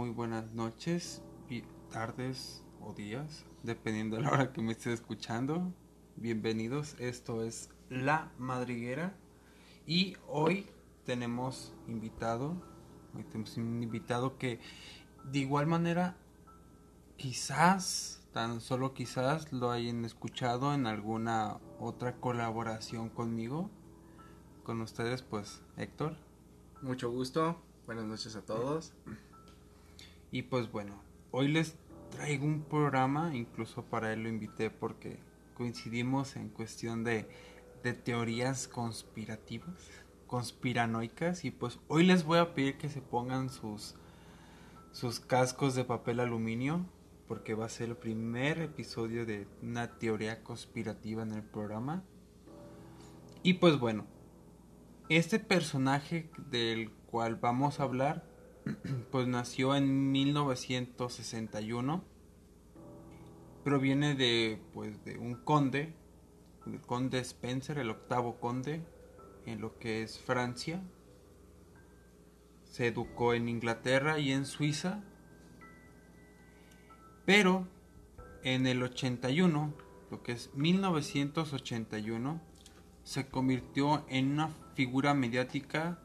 Muy 0.00 0.08
buenas 0.08 0.54
noches, 0.54 1.20
tardes 1.90 2.64
o 2.80 2.94
días, 2.94 3.44
dependiendo 3.62 4.16
de 4.16 4.22
la 4.22 4.30
hora 4.30 4.50
que 4.50 4.62
me 4.62 4.72
estés 4.72 4.94
escuchando. 4.94 5.74
Bienvenidos, 6.16 6.98
esto 6.98 7.44
es 7.44 7.68
La 7.90 8.32
Madriguera 8.38 9.14
y 9.86 10.16
hoy 10.26 10.70
tenemos 11.04 11.74
invitado, 11.86 12.54
hoy 13.14 13.24
tenemos 13.24 13.58
un 13.58 13.82
invitado 13.82 14.38
que 14.38 14.58
de 15.24 15.40
igual 15.40 15.66
manera 15.66 16.16
quizás, 17.18 18.26
tan 18.32 18.62
solo 18.62 18.94
quizás 18.94 19.52
lo 19.52 19.70
hayan 19.70 20.06
escuchado 20.06 20.72
en 20.72 20.86
alguna 20.86 21.58
otra 21.78 22.16
colaboración 22.16 23.10
conmigo. 23.10 23.68
Con 24.64 24.80
ustedes 24.80 25.20
pues 25.20 25.60
Héctor. 25.76 26.16
Mucho 26.80 27.10
gusto, 27.10 27.60
buenas 27.84 28.06
noches 28.06 28.34
a 28.34 28.40
todos. 28.40 28.94
Y 30.32 30.42
pues 30.42 30.70
bueno, 30.70 31.02
hoy 31.32 31.48
les 31.48 31.76
traigo 32.10 32.46
un 32.46 32.62
programa, 32.62 33.34
incluso 33.34 33.84
para 33.84 34.12
él 34.12 34.22
lo 34.22 34.28
invité 34.28 34.70
porque 34.70 35.18
coincidimos 35.54 36.36
en 36.36 36.48
cuestión 36.50 37.02
de, 37.02 37.28
de 37.82 37.94
teorías 37.94 38.68
conspirativas, 38.68 39.74
conspiranoicas, 40.28 41.44
y 41.44 41.50
pues 41.50 41.80
hoy 41.88 42.04
les 42.04 42.24
voy 42.24 42.38
a 42.38 42.54
pedir 42.54 42.78
que 42.78 42.88
se 42.88 43.00
pongan 43.00 43.50
sus, 43.50 43.96
sus 44.92 45.18
cascos 45.18 45.74
de 45.74 45.84
papel 45.84 46.20
aluminio, 46.20 46.86
porque 47.26 47.54
va 47.54 47.66
a 47.66 47.68
ser 47.68 47.90
el 47.90 47.96
primer 47.96 48.60
episodio 48.60 49.26
de 49.26 49.48
una 49.62 49.98
teoría 49.98 50.44
conspirativa 50.44 51.22
en 51.22 51.32
el 51.32 51.42
programa. 51.42 52.04
Y 53.42 53.54
pues 53.54 53.78
bueno, 53.78 54.06
este 55.08 55.40
personaje 55.40 56.30
del 56.50 56.90
cual 57.10 57.34
vamos 57.34 57.80
a 57.80 57.84
hablar 57.84 58.29
pues 59.10 59.26
nació 59.26 59.74
en 59.76 60.12
1961. 60.12 62.04
Proviene 63.64 64.14
de, 64.14 64.60
pues, 64.72 65.04
de 65.04 65.18
un 65.18 65.34
conde, 65.34 65.94
el 66.66 66.80
conde 66.80 67.18
Spencer, 67.20 67.78
el 67.78 67.90
octavo 67.90 68.40
conde, 68.40 68.82
en 69.46 69.60
lo 69.60 69.78
que 69.78 70.02
es 70.02 70.18
Francia. 70.18 70.82
Se 72.64 72.86
educó 72.86 73.34
en 73.34 73.48
Inglaterra 73.48 74.18
y 74.18 74.32
en 74.32 74.46
Suiza. 74.46 75.02
Pero 77.26 77.68
en 78.42 78.66
el 78.66 78.82
81, 78.82 79.74
lo 80.10 80.22
que 80.22 80.32
es 80.32 80.50
1981, 80.54 82.40
se 83.02 83.28
convirtió 83.28 84.04
en 84.08 84.32
una 84.32 84.50
figura 84.74 85.14
mediática 85.14 85.98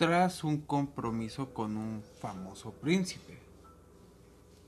tras 0.00 0.44
un 0.44 0.62
compromiso 0.62 1.52
con 1.52 1.76
un 1.76 2.02
famoso 2.22 2.72
príncipe. 2.72 3.38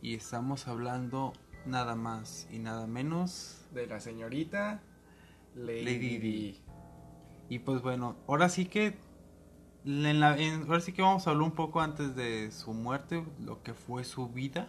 Y 0.02 0.14
estamos 0.14 0.68
hablando 0.68 1.32
nada 1.64 1.94
más 1.94 2.46
y 2.52 2.58
nada 2.58 2.86
menos 2.86 3.64
de 3.72 3.86
la 3.86 3.98
señorita 3.98 4.82
Lady, 5.54 5.84
Lady 5.84 6.18
Di. 6.18 6.60
Y 7.48 7.60
pues 7.60 7.80
bueno, 7.80 8.16
ahora 8.28 8.50
sí 8.50 8.66
que 8.66 8.98
en 9.86 10.20
la- 10.20 10.36
en- 10.36 10.64
ahora 10.64 10.80
sí 10.80 10.92
que 10.92 11.00
vamos 11.00 11.26
a 11.26 11.30
hablar 11.30 11.44
un 11.44 11.52
poco 11.54 11.80
antes 11.80 12.14
de 12.14 12.50
su 12.52 12.74
muerte, 12.74 13.24
lo 13.40 13.62
que 13.62 13.72
fue 13.72 14.04
su 14.04 14.28
vida. 14.28 14.68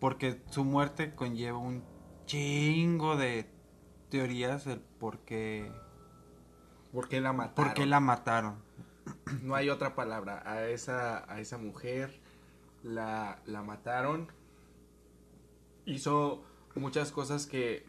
Porque 0.00 0.42
su 0.50 0.64
muerte 0.64 1.14
conlleva 1.14 1.58
un 1.58 1.84
chingo 2.26 3.16
de 3.16 3.48
teorías 4.10 4.64
del 4.64 4.80
por 4.80 5.18
qué, 5.20 5.70
¿Por 6.92 7.08
qué 7.08 7.20
la 7.20 7.32
mataron? 7.32 7.54
por 7.54 7.74
qué 7.74 7.86
la 7.86 8.00
mataron. 8.00 8.56
No 9.42 9.54
hay 9.54 9.70
otra 9.70 9.94
palabra. 9.94 10.42
A 10.44 10.66
esa, 10.68 11.30
a 11.32 11.40
esa 11.40 11.58
mujer 11.58 12.20
la, 12.82 13.40
la 13.46 13.62
mataron. 13.62 14.28
Hizo 15.84 16.44
muchas 16.74 17.12
cosas 17.12 17.46
que 17.46 17.84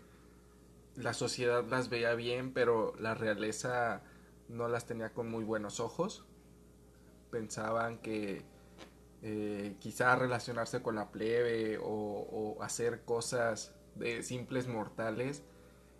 la 0.96 1.14
sociedad 1.14 1.66
las 1.70 1.90
veía 1.90 2.14
bien, 2.16 2.54
pero 2.54 2.94
la 3.00 3.16
realeza 3.16 4.04
no 4.48 4.68
las 4.68 4.86
tenía 4.86 5.14
con 5.14 5.30
muy 5.30 5.44
buenos 5.44 5.80
ojos. 5.80 6.26
Pensaban 7.32 7.98
que 8.00 8.46
eh, 9.22 9.76
quizá 9.80 10.16
relacionarse 10.16 10.82
con 10.82 10.96
la 10.96 11.12
plebe 11.12 11.78
o, 11.78 11.86
o 11.88 12.62
hacer 12.64 13.04
cosas 13.06 13.74
de 13.96 14.24
simples 14.24 14.68
mortales 14.68 15.44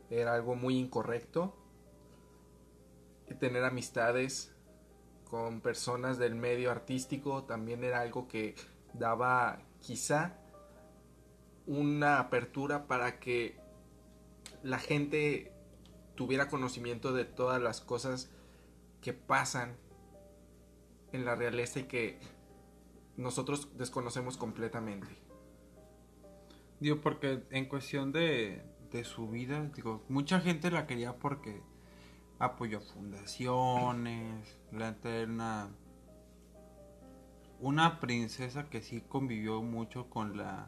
era 0.10 0.34
algo 0.34 0.56
muy 0.56 0.78
incorrecto. 0.78 1.56
Y 3.30 3.36
tener 3.36 3.64
amistades 3.64 4.53
con 5.34 5.62
personas 5.62 6.20
del 6.20 6.36
medio 6.36 6.70
artístico 6.70 7.44
también 7.46 7.84
era 7.84 8.02
algo 8.02 8.28
que 8.28 8.54
daba 8.94 9.64
quizá 9.82 10.38
una 11.66 12.20
apertura 12.20 12.86
para 12.86 13.20
que 13.20 13.58
la 14.62 14.78
gente 14.78 15.52
tuviera 16.14 16.50
conocimiento 16.50 17.14
de 17.14 17.26
todas 17.26 17.60
las 17.60 17.82
cosas 17.82 18.30
que 19.02 19.14
pasan 19.14 19.76
en 21.14 21.26
la 21.26 21.34
realeza 21.34 21.80
y 21.80 21.86
que 21.86 22.20
nosotros 23.18 23.76
desconocemos 23.76 24.38
completamente. 24.38 25.08
Digo, 26.80 27.02
porque 27.02 27.42
en 27.50 27.66
cuestión 27.66 28.12
de, 28.12 28.62
de 28.92 29.04
su 29.04 29.28
vida, 29.30 29.68
digo, 29.76 30.04
mucha 30.10 30.40
gente 30.42 30.70
la 30.70 30.86
quería 30.86 31.18
porque 31.18 31.64
apoyó 32.46 32.82
fundaciones, 32.82 34.58
la 34.72 34.92
neta 34.92 35.10
era 35.10 35.70
una, 37.60 38.00
princesa 38.00 38.70
que 38.70 38.82
sí 38.82 39.02
convivió 39.02 39.62
mucho 39.62 40.10
con 40.10 40.38
la, 40.38 40.68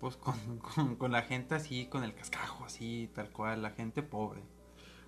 pues 0.00 0.16
con, 0.16 0.58
con, 0.74 0.96
con 0.96 1.12
la 1.12 1.22
gente 1.22 1.54
así, 1.54 1.86
con 1.86 2.04
el 2.04 2.14
cascajo 2.14 2.64
así, 2.64 3.10
tal 3.14 3.30
cual, 3.30 3.62
la 3.62 3.70
gente 3.70 4.02
pobre. 4.02 4.42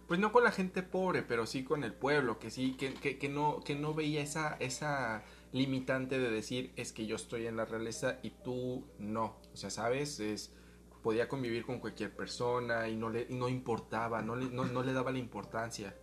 Pues 0.06 0.18
no 0.18 0.32
con 0.32 0.42
la 0.42 0.52
gente 0.52 0.82
pobre, 0.82 1.22
pero 1.22 1.44
sí 1.44 1.64
con 1.64 1.84
el 1.84 1.92
pueblo, 1.92 2.38
que 2.38 2.50
sí, 2.50 2.76
que, 2.78 2.94
que, 2.94 3.18
que 3.18 3.28
no, 3.28 3.60
que 3.60 3.74
no 3.74 3.92
veía 3.92 4.22
esa, 4.22 4.56
esa 4.58 5.22
limitante 5.52 6.18
de 6.18 6.30
decir 6.30 6.72
es 6.76 6.92
que 6.92 7.06
yo 7.06 7.16
estoy 7.16 7.46
en 7.46 7.56
la 7.56 7.66
realeza 7.66 8.18
y 8.22 8.30
tú 8.30 8.86
no. 8.98 9.36
O 9.52 9.56
sea, 9.56 9.68
¿sabes? 9.68 10.18
Es, 10.18 10.54
podía 11.02 11.28
convivir 11.28 11.64
con 11.64 11.78
cualquier 11.78 12.14
persona 12.14 12.88
y 12.88 12.96
no 12.96 13.10
le 13.10 13.26
y 13.28 13.34
no 13.34 13.48
importaba, 13.48 14.22
no 14.22 14.36
le, 14.36 14.46
no, 14.46 14.64
no 14.64 14.82
le 14.82 14.92
daba 14.92 15.12
la 15.12 15.18
importancia 15.18 15.94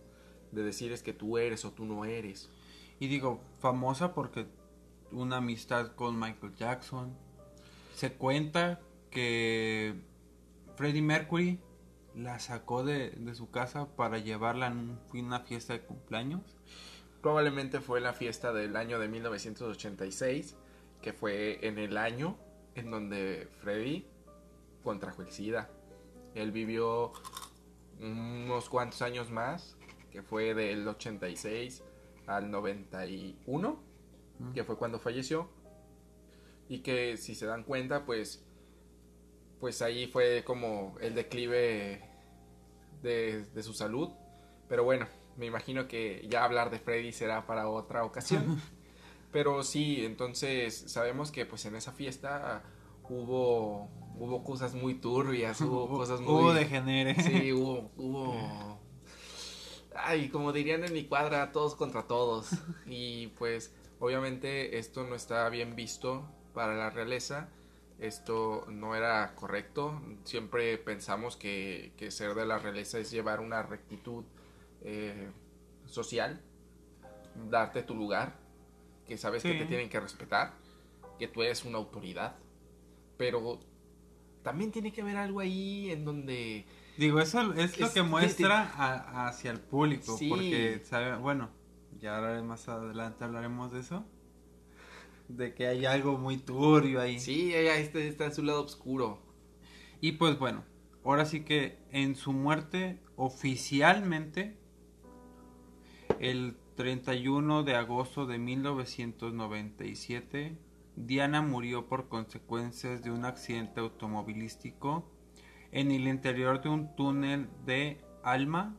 de 0.52 0.62
decir 0.62 0.92
es 0.92 1.02
que 1.02 1.12
tú 1.12 1.38
eres 1.38 1.64
o 1.64 1.72
tú 1.72 1.84
no 1.84 2.04
eres. 2.04 2.50
Y 2.98 3.08
digo, 3.08 3.42
famosa 3.58 4.14
porque 4.14 4.46
una 5.12 5.38
amistad 5.38 5.94
con 5.94 6.18
Michael 6.18 6.54
Jackson. 6.54 7.16
Se 7.94 8.12
cuenta 8.12 8.80
que 9.10 9.94
Freddie 10.76 11.02
Mercury 11.02 11.60
la 12.14 12.38
sacó 12.38 12.84
de, 12.84 13.10
de 13.10 13.34
su 13.34 13.50
casa 13.50 13.94
para 13.96 14.18
llevarla 14.18 14.66
en 14.66 14.98
una 15.12 15.40
fiesta 15.40 15.72
de 15.74 15.80
cumpleaños. 15.80 16.42
Probablemente 17.22 17.80
fue 17.80 18.00
la 18.00 18.12
fiesta 18.12 18.52
del 18.52 18.76
año 18.76 18.98
de 18.98 19.08
1986, 19.08 20.56
que 21.02 21.12
fue 21.12 21.66
en 21.66 21.78
el 21.78 21.96
año 21.96 22.38
en 22.74 22.90
donde 22.90 23.48
Freddy 23.60 24.06
contrajo 24.86 25.22
el 25.22 25.32
SIDA. 25.32 25.68
Él 26.36 26.52
vivió 26.52 27.12
unos 28.00 28.68
cuantos 28.68 29.02
años 29.02 29.32
más, 29.32 29.76
que 30.12 30.22
fue 30.22 30.54
del 30.54 30.86
86 30.86 31.82
al 32.28 32.52
91, 32.52 33.82
que 34.54 34.62
fue 34.62 34.76
cuando 34.78 35.00
falleció. 35.00 35.50
Y 36.68 36.82
que 36.82 37.16
si 37.16 37.34
se 37.34 37.46
dan 37.46 37.64
cuenta, 37.64 38.06
pues 38.06 38.44
pues 39.58 39.82
ahí 39.82 40.06
fue 40.06 40.44
como 40.44 40.94
el 41.00 41.16
declive 41.16 42.08
de, 43.02 43.44
de 43.46 43.62
su 43.64 43.74
salud. 43.74 44.10
Pero 44.68 44.84
bueno, 44.84 45.08
me 45.36 45.46
imagino 45.46 45.88
que 45.88 46.28
ya 46.30 46.44
hablar 46.44 46.70
de 46.70 46.78
Freddy 46.78 47.10
será 47.10 47.44
para 47.44 47.68
otra 47.68 48.04
ocasión. 48.04 48.62
Pero 49.32 49.64
sí, 49.64 50.04
entonces 50.04 50.84
sabemos 50.86 51.32
que 51.32 51.44
pues 51.44 51.64
en 51.64 51.74
esa 51.74 51.90
fiesta 51.90 52.62
hubo 53.08 53.88
hubo 54.18 54.42
cosas 54.44 54.74
muy 54.74 54.94
turbias, 54.94 55.60
hubo 55.60 55.88
cosas 55.88 56.20
muy 56.20 56.32
Hubo 56.32 56.54
degenere. 56.54 57.14
Sí, 57.22 57.52
hubo 57.52 57.90
hubo 57.96 58.80
Ay, 59.94 60.28
como 60.28 60.52
dirían 60.52 60.84
en 60.84 60.92
mi 60.92 61.04
cuadra, 61.04 61.52
todos 61.52 61.74
contra 61.74 62.06
todos. 62.06 62.50
Y 62.86 63.28
pues 63.28 63.74
obviamente 63.98 64.78
esto 64.78 65.04
no 65.04 65.14
está 65.14 65.48
bien 65.48 65.74
visto 65.74 66.28
para 66.52 66.74
la 66.74 66.90
realeza. 66.90 67.48
Esto 67.98 68.66
no 68.68 68.94
era 68.94 69.34
correcto. 69.34 70.00
Siempre 70.24 70.76
pensamos 70.76 71.36
que, 71.36 71.94
que 71.96 72.10
ser 72.10 72.34
de 72.34 72.44
la 72.44 72.58
realeza 72.58 72.98
es 72.98 73.10
llevar 73.10 73.40
una 73.40 73.62
rectitud 73.62 74.24
eh, 74.82 75.30
social, 75.86 76.40
darte 77.50 77.82
tu 77.82 77.94
lugar, 77.94 78.36
que 79.06 79.16
sabes 79.16 79.42
que 79.42 79.54
te 79.54 79.64
tienen 79.66 79.88
que 79.88 79.98
respetar, 79.98 80.52
que 81.18 81.28
tú 81.28 81.42
eres 81.42 81.64
una 81.64 81.78
autoridad. 81.78 82.36
Pero 83.16 83.60
también 84.42 84.70
tiene 84.72 84.92
que 84.92 85.02
haber 85.02 85.16
algo 85.16 85.40
ahí 85.40 85.90
en 85.90 86.04
donde 86.04 86.66
Digo, 86.98 87.20
eso 87.20 87.52
es 87.54 87.78
lo 87.78 87.86
Es- 87.86 87.92
que 87.92 88.02
muestra 88.02 88.62
a- 88.74 89.28
hacia 89.28 89.50
el 89.50 89.60
público. 89.60 90.16
Sí. 90.16 90.28
Porque, 90.28 90.80
sabe, 90.84 91.16
bueno, 91.16 91.50
ya 91.98 92.20
más 92.42 92.68
adelante 92.68 93.24
hablaremos 93.24 93.72
de 93.72 93.80
eso. 93.80 94.04
De 95.28 95.54
que 95.54 95.66
hay 95.66 95.84
algo 95.84 96.16
muy 96.16 96.38
turbio 96.38 97.00
ahí. 97.00 97.18
Sí, 97.20 97.54
ella 97.54 97.76
está, 97.76 97.98
está 97.98 98.26
en 98.26 98.34
su 98.34 98.42
lado 98.42 98.62
oscuro. 98.62 99.20
Y 100.00 100.12
pues 100.12 100.38
bueno, 100.38 100.64
ahora 101.04 101.26
sí 101.26 101.42
que 101.44 101.78
en 101.90 102.14
su 102.14 102.32
muerte 102.32 103.00
oficialmente, 103.16 104.56
el 106.20 106.56
31 106.76 107.62
de 107.62 107.74
agosto 107.74 108.26
de 108.26 108.38
1997, 108.38 110.56
Diana 110.96 111.42
murió 111.42 111.86
por 111.86 112.08
consecuencias 112.08 113.02
de 113.02 113.10
un 113.10 113.26
accidente 113.26 113.80
automovilístico 113.80 115.04
en 115.70 115.90
el 115.90 116.08
interior 116.08 116.62
de 116.62 116.70
un 116.70 116.96
túnel 116.96 117.48
de 117.66 118.00
Alma, 118.22 118.74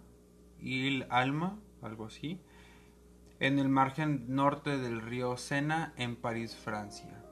Il 0.60 1.06
Alma, 1.10 1.60
algo 1.84 2.06
así, 2.06 2.42
en 3.40 3.60
el 3.60 3.70
margen 3.70 4.26
norte 4.28 4.78
del 4.80 5.02
río 5.02 5.38
Sena, 5.38 5.94
en 5.96 6.16
París, 6.16 6.56
Francia. 6.56 7.24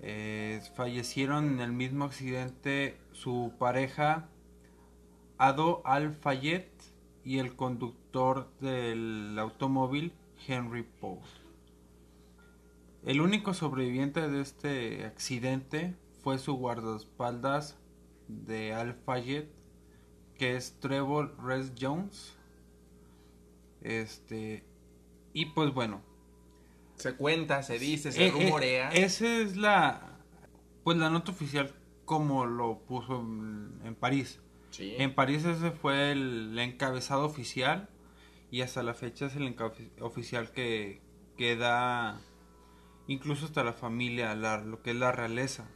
Eh, 0.00 0.60
fallecieron 0.74 1.54
en 1.54 1.60
el 1.60 1.72
mismo 1.72 2.04
accidente 2.04 2.98
su 3.12 3.54
pareja 3.58 4.28
Ado 5.38 5.80
Al-Fayed 5.84 6.66
y 7.24 7.38
el 7.38 7.56
conductor 7.56 8.52
del 8.60 9.38
automóvil 9.38 10.12
Henry 10.46 10.82
Poe. 10.82 11.41
El 13.04 13.20
único 13.20 13.52
sobreviviente 13.52 14.28
de 14.28 14.40
este 14.40 15.04
accidente 15.06 15.96
fue 16.22 16.38
su 16.38 16.54
guardaespaldas 16.54 17.76
de 18.28 18.72
Al-Fayed, 18.72 19.46
que 20.38 20.56
es 20.56 20.78
Trevor 20.78 21.36
Res 21.42 21.72
Jones. 21.78 22.36
Este, 23.80 24.64
y 25.32 25.46
pues 25.46 25.74
bueno. 25.74 26.02
Se 26.94 27.16
cuenta, 27.16 27.64
se 27.64 27.80
dice, 27.80 28.12
se 28.12 28.26
eh, 28.26 28.28
eh, 28.28 28.30
rumorea. 28.30 28.90
esa 28.90 29.26
es 29.38 29.56
la, 29.56 30.18
pues 30.84 30.96
la 30.96 31.10
nota 31.10 31.32
oficial 31.32 31.74
como 32.04 32.46
lo 32.46 32.78
puso 32.80 33.20
en, 33.20 33.96
París. 33.98 34.40
En 34.78 35.12
París 35.14 35.44
ese 35.44 35.72
fue 35.72 36.12
el, 36.12 36.56
encabezado 36.56 37.24
oficial 37.24 37.88
y 38.52 38.60
hasta 38.60 38.84
la 38.84 38.94
fecha 38.94 39.26
es 39.26 39.34
el 39.34 39.48
encabezado 39.48 40.06
oficial 40.06 40.52
que, 40.52 41.00
que 41.36 41.56
da 41.56 42.20
incluso 43.12 43.46
hasta 43.46 43.62
la 43.62 43.72
familia, 43.72 44.34
lo 44.34 44.82
que 44.82 44.90
es 44.90 44.96
la 44.96 45.12
realeza. 45.12 45.68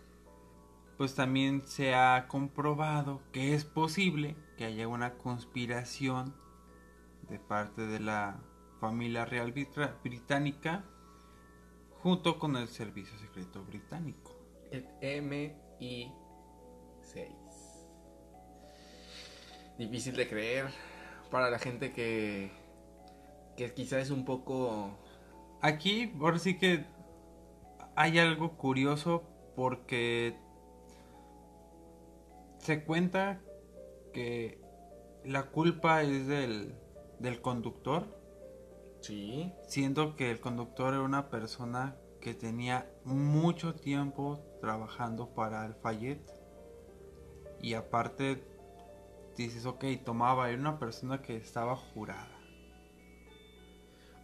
Pues 0.96 1.14
también 1.14 1.62
se 1.66 1.94
ha 1.94 2.26
comprobado 2.28 3.22
que 3.32 3.54
es 3.54 3.64
posible 3.64 4.36
que 4.56 4.64
haya 4.64 4.88
una 4.88 5.14
conspiración 5.14 6.34
de 7.28 7.38
parte 7.38 7.86
de 7.86 8.00
la 8.00 8.40
familia 8.80 9.24
real 9.24 9.52
británica 10.02 10.84
junto 12.02 12.38
con 12.38 12.56
el 12.56 12.68
servicio 12.68 13.18
secreto 13.18 13.64
británico. 13.64 14.34
El 14.70 14.86
MI6. 15.00 16.12
Difícil 19.78 20.16
de 20.16 20.26
creer 20.28 20.66
para 21.30 21.50
la 21.50 21.58
gente 21.58 21.92
que, 21.92 22.50
que 23.56 23.74
quizás 23.74 24.04
es 24.04 24.10
un 24.10 24.24
poco... 24.24 24.98
Aquí, 25.60 26.12
ahora 26.20 26.38
sí 26.38 26.58
que 26.58 26.84
hay 27.96 28.19
algo 28.19 28.56
curioso 28.56 29.25
porque 29.56 30.38
se 32.58 32.84
cuenta 32.84 33.40
que 34.12 34.60
la 35.25 35.50
culpa 35.50 36.02
es 36.02 36.26
del, 36.26 36.75
del 37.19 37.40
conductor. 37.40 38.04
Sí. 39.00 39.52
Siendo 39.66 40.14
que 40.14 40.31
el 40.31 40.40
conductor 40.40 40.93
era 40.93 41.02
una 41.02 41.31
persona 41.31 41.96
que 42.20 42.34
tenía 42.34 42.90
mucho 43.04 43.75
tiempo 43.75 44.40
trabajando 44.60 45.34
para 45.34 45.64
el 45.64 45.75
Fayette. 45.75 46.32
Y 47.62 47.75
aparte, 47.75 48.44
dices, 49.37 49.64
ok, 49.64 49.84
tomaba, 50.04 50.50
era 50.50 50.60
una 50.60 50.78
persona 50.78 51.22
que 51.22 51.37
estaba 51.37 51.76
jurada. 51.76 52.35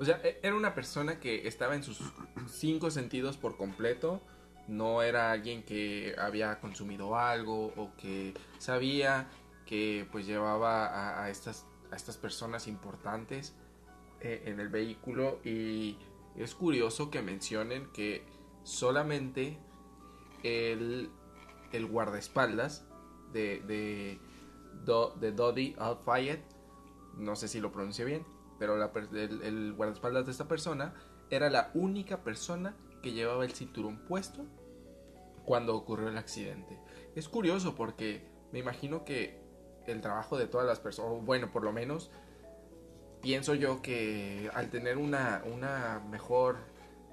O 0.03 0.05
sea, 0.05 0.21
e-, 0.25 0.41
era 0.43 0.57
una 0.57 0.75
persona 0.75 1.21
que 1.21 1.47
estaba 1.47 1.77
en 1.77 1.85
sus 1.85 2.01
cinco 2.49 2.91
sentidos 2.91 3.37
por 3.37 3.57
completo. 3.57 4.21
No 4.67 5.01
era 5.01 5.31
alguien 5.31 5.63
que 5.63 6.17
había 6.19 6.59
consumido 6.59 7.17
algo 7.17 7.73
o 7.77 7.93
que 7.97 8.35
sabía 8.59 9.29
que 9.65 10.09
pues 10.11 10.27
llevaba 10.27 11.23
a, 11.23 11.31
estas, 11.31 11.67
a 11.93 11.97
estas 11.97 12.17
personas 12.17 12.67
importantes 12.67 13.55
eh, 14.21 14.43
en 14.47 14.59
el 14.59 14.69
vehículo. 14.71 15.39
Y 15.45 15.97
es 16.37 16.53
curioso 16.57 17.09
que 17.09 17.23
mencionen 17.23 17.87
que 17.93 18.25
solamente 18.65 19.57
el, 20.43 21.11
el 21.71 21.87
guardaespaldas 21.87 22.85
de, 23.33 23.61
de, 23.69 24.19
de 25.21 25.75
Al-Fayed, 25.79 26.41
no 27.19 27.37
sé 27.37 27.47
si 27.47 27.61
lo 27.61 27.71
pronuncie 27.71 28.05
bien, 28.05 28.25
pero 28.63 28.77
el, 28.77 29.73
guardaespaldas 29.73 30.25
de 30.25 30.31
esta 30.31 30.47
persona 30.47 30.95
era 31.31 31.51
la 31.51 31.73
única 31.75 32.23
persona 32.23 32.77
que 33.03 33.11
llevaba 33.11 33.45
el 33.45 33.51
cinturón 33.51 33.99
puesto 34.07 34.47
cuando 35.45 35.75
ocurrió 35.75 36.07
el 36.07 36.17
accidente. 36.17 36.79
Es 37.17 37.29
curioso 37.29 37.75
porque 37.75 38.25
me 38.53 38.61
imagino 38.61 39.05
que 39.05 39.43
el 39.89 40.01
trabajo 40.01 40.39
de 40.39 40.47
todas 40.47 40.65
las 40.65 40.79
personas, 40.79 41.25
bueno, 41.25 41.51
por 41.51 41.65
lo 41.65 41.73
menos 41.73 42.13
pienso 43.21 43.57
yo 43.57 43.83
que 43.83 44.49
al 44.55 44.71
tener 44.71 44.97
una, 44.97 45.43
una 45.53 46.01
mejor 46.09 46.59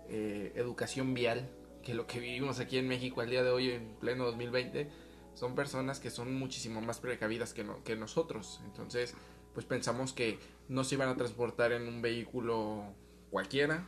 eh, 0.07 0.51
educación 0.53 1.15
vial 1.15 1.49
que 1.81 1.95
lo 1.95 2.05
que 2.05 2.19
vivimos 2.19 2.59
aquí 2.59 2.77
en 2.77 2.87
México 2.87 3.21
al 3.21 3.31
día 3.31 3.41
de 3.41 3.49
hoy 3.49 3.71
en 3.71 3.95
pleno 3.95 4.25
2020, 4.25 4.87
son 5.33 5.55
personas 5.55 5.99
que 5.99 6.11
son 6.11 6.31
muchísimo 6.35 6.79
más 6.79 6.99
precavidas 6.99 7.55
que, 7.55 7.65
que 7.83 7.95
nosotros. 7.95 8.61
Entonces, 8.65 9.15
pues 9.59 9.67
pensamos 9.67 10.13
que 10.13 10.39
no 10.69 10.85
se 10.85 10.95
iban 10.95 11.09
a 11.09 11.17
transportar 11.17 11.73
en 11.73 11.85
un 11.85 12.01
vehículo 12.01 12.93
cualquiera, 13.29 13.85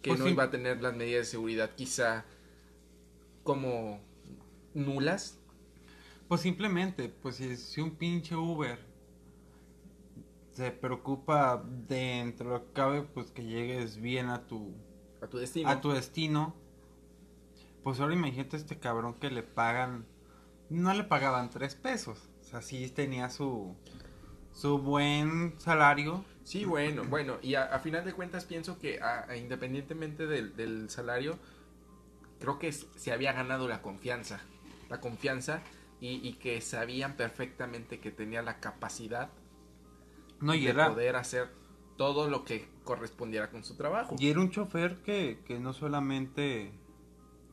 que 0.00 0.08
pues 0.08 0.18
no 0.18 0.28
iba 0.28 0.44
a 0.44 0.50
tener 0.50 0.80
las 0.80 0.96
medidas 0.96 1.26
de 1.26 1.30
seguridad 1.30 1.74
quizá 1.74 2.24
como 3.44 4.00
nulas. 4.72 5.38
Pues 6.26 6.40
simplemente, 6.40 7.10
pues 7.10 7.36
si, 7.36 7.82
un 7.82 7.96
pinche 7.96 8.34
Uber 8.34 8.78
se 10.54 10.70
preocupa 10.70 11.62
dentro 11.86 12.48
de 12.48 12.58
lo 12.58 12.64
que 12.64 12.72
cabe, 12.72 13.02
pues 13.02 13.30
que 13.30 13.44
llegues 13.44 14.00
bien 14.00 14.30
a 14.30 14.46
tu, 14.46 14.72
a 15.20 15.26
tu 15.26 15.36
destino. 15.36 15.68
A 15.68 15.82
tu 15.82 15.90
destino. 15.90 16.54
Pues 17.84 18.00
ahora 18.00 18.14
imagínate 18.14 18.56
este 18.56 18.78
cabrón 18.78 19.16
que 19.20 19.30
le 19.30 19.42
pagan, 19.42 20.06
no 20.70 20.94
le 20.94 21.04
pagaban 21.04 21.50
tres 21.50 21.74
pesos. 21.74 22.30
O 22.40 22.44
sea, 22.44 22.62
sí 22.62 22.88
tenía 22.88 23.28
su, 23.28 23.76
su 24.58 24.78
buen 24.78 25.54
salario. 25.58 26.24
Sí, 26.42 26.64
bueno, 26.64 27.04
bueno, 27.04 27.36
y 27.42 27.54
a, 27.54 27.78
final 27.78 28.04
de 28.04 28.12
cuentas 28.12 28.44
pienso 28.44 28.76
que 28.80 28.98
independientemente 29.38 30.26
del, 30.26 30.90
salario, 30.90 31.38
creo 32.40 32.58
que 32.58 32.72
se 32.72 33.12
había 33.12 33.32
ganado 33.32 33.68
la 33.68 33.82
confianza, 33.82 34.40
la 34.90 35.00
confianza 35.00 35.62
y, 36.00 36.32
que 36.34 36.60
sabían 36.60 37.16
perfectamente 37.16 38.00
que 38.00 38.10
tenía 38.10 38.42
la 38.42 38.58
capacidad 38.58 39.30
no, 40.40 40.54
y 40.54 40.64
de 40.64 40.74
poder 40.74 41.14
hacer 41.14 41.50
todo 41.96 42.28
lo 42.28 42.44
que 42.44 42.68
correspondiera 42.82 43.50
con 43.50 43.62
su 43.62 43.76
trabajo. 43.76 44.16
Y 44.18 44.28
era 44.28 44.40
un 44.40 44.50
chofer 44.50 44.96
que, 45.04 45.38
que 45.46 45.60
no 45.60 45.72
solamente, 45.72 46.72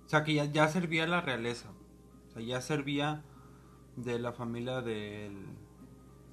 o 0.08 0.10
sea, 0.10 0.24
que 0.24 0.34
ya, 0.34 0.46
ya 0.46 0.68
servía 0.70 1.04
a 1.04 1.08
la 1.08 1.22
realeza, 1.22 1.70
o 2.30 2.32
sea, 2.32 2.42
ya 2.42 2.62
servía 2.62 3.24
de 3.96 4.18
la 4.18 4.34
familia 4.34 4.82
del 4.82 5.65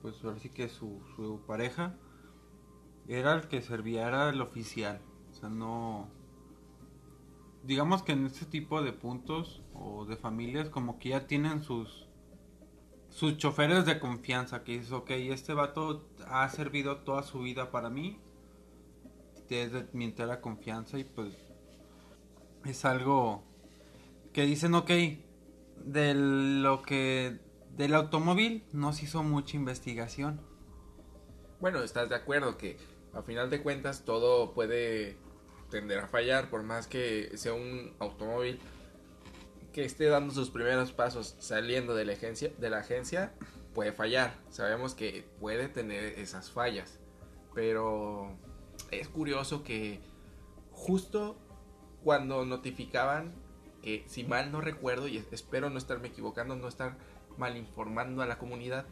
pues 0.03 0.23
ahora 0.25 0.39
sí 0.39 0.51
que 0.51 0.69
su, 0.69 1.01
su 1.17 1.41
pareja 1.47 1.97
era 3.09 3.33
el 3.33 3.49
que 3.49 3.63
servía, 3.63 4.07
era 4.07 4.29
el 4.29 4.41
oficial. 4.41 5.01
O 5.31 5.35
sea, 5.35 5.49
no... 5.49 6.11
Digamos 7.63 8.03
que 8.03 8.13
en 8.13 8.27
este 8.27 8.45
tipo 8.45 8.83
de 8.83 8.93
puntos 8.93 9.63
o 9.73 10.05
de 10.05 10.17
familias 10.17 10.69
como 10.69 10.99
que 10.99 11.11
ya 11.11 11.27
tienen 11.29 11.63
sus 11.63 12.09
sus 13.13 13.37
choferes 13.37 13.85
de 13.85 14.01
confianza 14.01 14.65
que 14.65 14.73
dices, 14.73 14.91
ok, 14.91 15.11
este 15.11 15.53
vato 15.53 16.09
ha 16.27 16.49
servido 16.49 16.99
toda 16.99 17.23
su 17.23 17.41
vida 17.41 17.71
para 17.71 17.91
mí, 17.91 18.19
desde 19.49 19.87
mi 19.93 20.07
entera 20.07 20.41
confianza 20.41 20.99
y 20.99 21.05
pues 21.05 21.37
es 22.65 22.85
algo 22.87 23.45
que 24.33 24.47
dicen, 24.47 24.75
ok, 24.75 24.91
de 25.85 26.15
lo 26.15 26.81
que 26.81 27.39
del 27.77 27.95
automóvil 27.95 28.65
no 28.73 28.93
se 28.93 29.05
hizo 29.05 29.23
mucha 29.23 29.57
investigación. 29.57 30.41
Bueno, 31.61 31.83
estás 31.83 32.09
de 32.09 32.17
acuerdo 32.17 32.59
que 32.59 32.77
a 33.15 33.23
final 33.23 33.51
de 33.51 33.63
cuentas 33.63 34.05
todo 34.05 34.53
puede 34.53 35.17
tender 35.71 36.01
a 36.01 36.09
fallar, 36.09 36.51
por 36.51 36.63
más 36.63 36.87
que 36.87 37.31
sea 37.37 37.55
un 37.55 37.95
automóvil 37.99 38.61
que 39.73 39.85
esté 39.85 40.07
dando 40.07 40.35
sus 40.35 40.51
primeros 40.51 40.93
pasos 40.93 41.35
saliendo 41.39 41.95
de 41.95 42.05
la 42.05 42.13
agencia, 42.13 42.53
de 42.59 42.71
la 42.71 42.79
agencia 42.79 43.33
puede 43.75 43.93
fallar. 43.93 44.35
Sabemos 44.51 44.95
que 44.95 45.25
puede 45.41 45.69
tener 45.69 46.19
esas 46.19 46.51
fallas, 46.51 46.99
pero 47.55 48.37
es 48.91 49.09
curioso 49.09 49.65
que 49.65 50.01
justo 50.73 51.39
cuando 52.05 52.45
notificaban 52.45 53.35
que 53.83 54.05
si 54.07 54.25
mal 54.25 54.53
no 54.53 54.61
recuerdo 54.61 55.09
y 55.09 55.25
espero 55.33 55.71
no 55.71 55.79
estarme 55.79 56.09
equivocando, 56.09 56.55
no 56.55 56.69
estar 56.69 56.97
mal 57.39 57.57
informando 57.57 58.23
a 58.23 58.27
la 58.27 58.39
comunidad, 58.39 58.87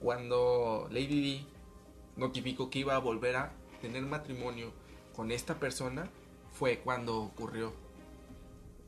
cuando 0.00 0.88
Lady 0.90 1.40
D 1.40 1.46
notificó 2.16 2.70
que 2.70 2.80
iba 2.80 2.94
a 2.94 2.98
volver 2.98 3.36
a 3.36 3.52
tener 3.80 4.02
matrimonio 4.02 4.72
con 5.14 5.30
esta 5.30 5.58
persona, 5.58 6.10
fue 6.52 6.80
cuando 6.80 7.20
ocurrió 7.20 7.72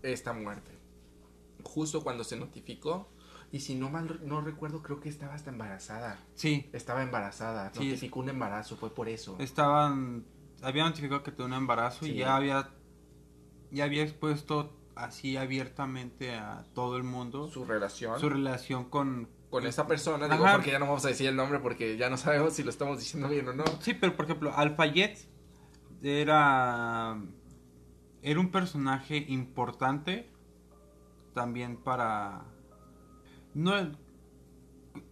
esta 0.02 0.32
muerte. 0.32 0.78
Justo 1.62 2.02
cuando 2.02 2.24
se 2.24 2.36
notificó, 2.36 3.08
y 3.52 3.60
si 3.60 3.74
no 3.74 3.90
mal 3.90 4.20
no 4.24 4.40
recuerdo, 4.40 4.82
creo 4.82 5.00
que 5.00 5.08
estaba 5.08 5.34
hasta 5.34 5.50
embarazada. 5.50 6.18
Sí. 6.34 6.70
Estaba 6.72 7.02
embarazada. 7.02 7.72
Sí. 7.72 7.84
Notificó 7.86 8.20
un 8.20 8.28
embarazo, 8.28 8.76
fue 8.76 8.90
por 8.94 9.08
eso. 9.08 9.36
Estaban. 9.40 10.24
Había 10.62 10.84
notificado 10.84 11.22
que 11.22 11.32
tenía 11.32 11.46
un 11.46 11.54
embarazo 11.54 12.04
Sí. 12.04 12.12
y 12.12 12.16
ya 12.18 12.36
había. 12.36 12.70
Ya 13.72 13.84
había 13.84 14.02
expuesto 14.02 14.72
así 14.94 15.36
abiertamente 15.36 16.34
a 16.34 16.64
todo 16.74 16.96
el 16.96 17.02
mundo 17.02 17.48
Su 17.48 17.64
relación 17.64 18.18
su 18.20 18.28
relación 18.28 18.84
con. 18.84 19.28
con 19.50 19.66
esta 19.66 19.86
persona, 19.86 20.28
digo, 20.28 20.44
Ajá. 20.44 20.56
porque 20.56 20.70
ya 20.70 20.78
no 20.78 20.86
vamos 20.86 21.04
a 21.04 21.08
decir 21.08 21.28
el 21.28 21.36
nombre 21.36 21.58
porque 21.58 21.96
ya 21.96 22.10
no 22.10 22.16
sabemos 22.16 22.54
si 22.54 22.62
lo 22.62 22.70
estamos 22.70 22.98
diciendo 22.98 23.28
bien 23.28 23.48
o 23.48 23.52
no. 23.52 23.64
Sí, 23.80 23.94
pero 23.94 24.16
por 24.16 24.26
ejemplo, 24.26 24.52
Alfayet 24.54 25.18
era. 26.02 27.20
Era 28.22 28.40
un 28.40 28.50
personaje 28.50 29.16
importante 29.28 30.28
también 31.34 31.76
para. 31.76 32.42
No, 33.54 33.72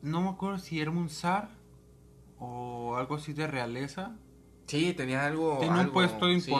no 0.02 0.20
me 0.20 0.28
acuerdo 0.28 0.58
si 0.58 0.80
era 0.80 0.90
un 0.90 1.08
zar 1.08 1.48
o 2.38 2.96
algo 2.96 3.16
así 3.16 3.32
de 3.32 3.46
realeza. 3.46 4.16
Sí, 4.66 4.92
tenía 4.92 5.26
algo. 5.26 5.58
Tiene 5.58 5.80
un 5.80 5.90
puesto 5.90 6.28
sí. 6.38 6.52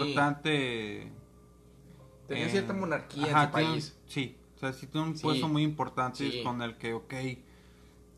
Tenía 2.29 2.45
en- 2.45 2.51
cierta 2.51 2.73
monarquía 2.75 3.25
Ajá, 3.33 3.41
en 3.45 3.47
su 3.47 3.53
país. 3.53 3.99
Sí, 4.07 4.37
o 4.57 4.59
sea, 4.59 4.73
sí 4.73 4.87
tiene 4.87 5.09
un 5.09 5.17
Sí, 5.17 5.23
puesto 5.23 5.49
muy 5.49 5.63
importante 5.63 6.31
sí. 6.31 6.43
con 6.43 6.63
el 6.63 6.77
que, 6.79 6.93
ok. 6.95 7.15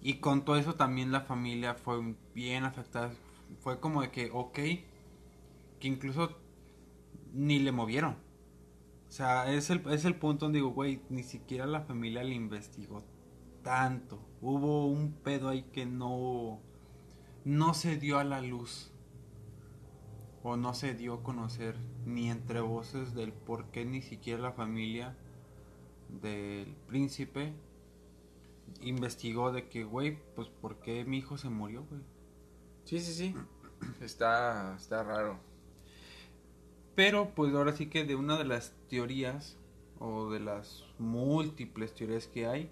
Y 0.03 0.15
con 0.15 0.45
todo 0.45 0.57
eso 0.57 0.75
también 0.75 1.13
la 1.13 1.23
familia 1.23 1.75
fue 1.75 2.17
bien 2.35 2.65
afectada. 2.65 3.13
Fue 3.61 3.81
como 3.81 4.03
de 4.03 4.11
que, 4.11 4.31
ok, 4.33 4.55
que 4.55 5.89
incluso 5.89 6.39
ni 7.33 7.59
le 7.59 7.73
movieron. 7.73 8.13
O 9.09 9.13
sea, 9.13 9.53
es 9.53 9.71
el, 9.71 9.83
es 9.91 10.05
el 10.05 10.15
punto 10.17 10.47
donde 10.47 10.59
digo, 10.59 10.71
güey, 10.71 11.01
ni 11.11 11.23
siquiera 11.23 11.67
la 11.67 11.83
familia 11.83 12.23
le 12.25 12.35
investigó 12.35 13.03
tanto. 13.63 14.21
Hubo 14.41 14.87
un 14.87 15.13
pedo 15.13 15.49
ahí 15.49 15.65
que 15.73 15.87
no, 15.87 16.61
no 17.45 17.75
se 17.75 17.97
dio 17.99 18.19
a 18.19 18.25
la 18.25 18.41
luz. 18.41 18.90
O 20.43 20.57
no 20.57 20.75
se 20.75 20.95
dio 20.95 21.15
a 21.15 21.23
conocer 21.23 21.77
ni 22.07 22.31
entre 22.31 22.61
voces 22.61 23.15
del 23.15 23.33
por 23.33 23.67
qué 23.67 23.85
ni 23.85 24.01
siquiera 24.01 24.41
la 24.41 24.53
familia 24.53 25.17
del 26.09 26.75
príncipe 26.87 27.53
investigó 28.81 29.53
de 29.53 29.69
que, 29.69 29.85
güey, 29.85 30.19
pues 30.35 30.49
por 30.49 30.81
qué 30.81 31.05
mi 31.05 31.19
hijo 31.19 31.37
se 31.37 31.51
murió, 31.51 31.85
güey. 31.85 32.03
Sí, 32.85 33.01
sí, 33.01 33.13
sí. 33.13 33.35
Está, 34.01 34.77
está 34.77 35.03
raro. 35.03 35.39
Pero 36.95 37.35
pues 37.35 37.55
ahora 37.55 37.73
sí 37.73 37.87
que 37.87 38.05
de 38.05 38.15
una 38.15 38.37
de 38.37 38.45
las 38.45 38.75
teorías 38.89 39.57
o 39.99 40.31
de 40.31 40.41
las 40.41 40.85
múltiples 40.99 41.95
teorías 41.95 42.27
que 42.27 42.47
hay, 42.47 42.71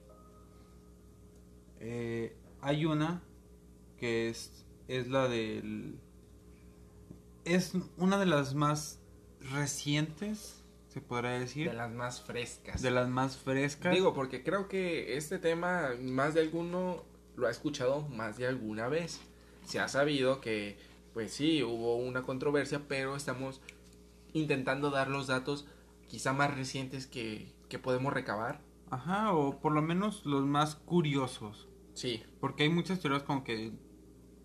eh, 1.80 2.36
hay 2.60 2.84
una 2.84 3.22
que 3.96 4.28
es, 4.28 4.66
es 4.86 5.08
la 5.08 5.28
del... 5.28 5.98
Es 7.54 7.72
una 7.96 8.18
de 8.18 8.26
las 8.26 8.54
más 8.54 9.00
recientes, 9.52 10.62
se 10.88 11.00
podrá 11.00 11.38
decir, 11.38 11.68
De 11.70 11.76
las 11.76 11.90
más 11.90 12.20
frescas. 12.22 12.82
de 12.82 12.90
las 12.90 13.08
más 13.08 13.36
frescas. 13.36 13.94
Digo, 13.94 14.14
porque 14.14 14.42
creo 14.42 14.68
que 14.68 15.16
este 15.16 15.38
tema 15.38 15.90
más 16.00 16.34
de 16.34 16.40
alguno 16.42 17.04
lo 17.36 17.46
ha 17.46 17.50
escuchado 17.50 18.02
más 18.08 18.36
de 18.36 18.46
alguna 18.46 18.88
vez. 18.88 19.20
Se 19.64 19.78
ha 19.80 19.88
sabido 19.88 20.40
que, 20.40 20.78
pues 21.14 21.32
sí, 21.32 21.62
hubo 21.62 21.96
una 21.96 22.22
controversia, 22.22 22.82
pero 22.88 23.16
estamos 23.16 23.60
intentando 24.32 24.90
dar 24.90 25.08
los 25.08 25.26
datos 25.26 25.66
quizá 26.08 26.32
más 26.32 26.54
recientes 26.54 27.06
que, 27.06 27.52
que 27.68 27.78
podemos 27.78 28.12
recabar. 28.12 28.60
Ajá, 28.90 29.32
o 29.34 29.60
por 29.60 29.72
lo 29.72 29.82
menos 29.82 30.24
los 30.24 30.44
más 30.46 30.74
curiosos. 30.76 31.68
Sí, 31.94 32.22
Porque 32.40 32.62
hay 32.62 32.68
muchas 32.68 33.00
teorías 33.00 33.24
como 33.24 33.42
que 33.44 33.72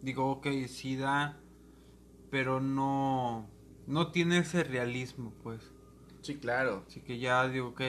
digo, 0.01 0.29
ok, 0.31 0.47
sí 0.67 0.95
da, 0.97 1.39
pero 2.33 2.59
no, 2.59 3.47
no 3.85 4.11
tiene 4.11 4.39
ese 4.39 4.63
realismo, 4.63 5.35
pues. 5.43 5.71
sí, 6.23 6.37
claro. 6.37 6.83
Así 6.87 6.99
que 7.01 7.19
ya 7.19 7.47
digo, 7.47 7.67
ok, 7.67 7.81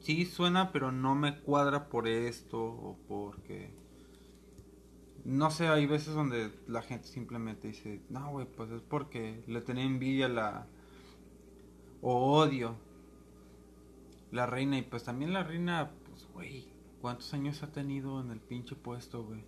sí 0.00 0.26
suena, 0.26 0.72
pero 0.72 0.90
no 0.90 1.14
me 1.14 1.38
cuadra 1.38 1.88
por 1.88 2.08
esto 2.08 2.60
o 2.60 2.98
porque... 3.06 3.72
No 5.24 5.52
sé, 5.52 5.68
hay 5.68 5.86
veces 5.86 6.14
donde 6.14 6.50
la 6.66 6.82
gente 6.82 7.06
simplemente 7.06 7.68
dice, 7.68 8.00
no, 8.08 8.32
güey, 8.32 8.46
pues 8.46 8.72
es 8.72 8.82
porque 8.82 9.44
le 9.46 9.60
tenía 9.60 9.84
envidia 9.84 10.28
la... 10.28 10.66
o 12.00 12.32
odio 12.32 12.74
la 14.32 14.46
reina. 14.46 14.76
Y 14.76 14.82
pues 14.82 15.04
también 15.04 15.32
la 15.32 15.44
reina, 15.44 15.92
pues, 16.08 16.26
güey, 16.34 16.66
¿cuántos 17.00 17.32
años 17.32 17.62
ha 17.62 17.70
tenido 17.70 18.20
en 18.20 18.32
el 18.32 18.40
pinche 18.40 18.74
puesto, 18.74 19.22
güey? 19.22 19.44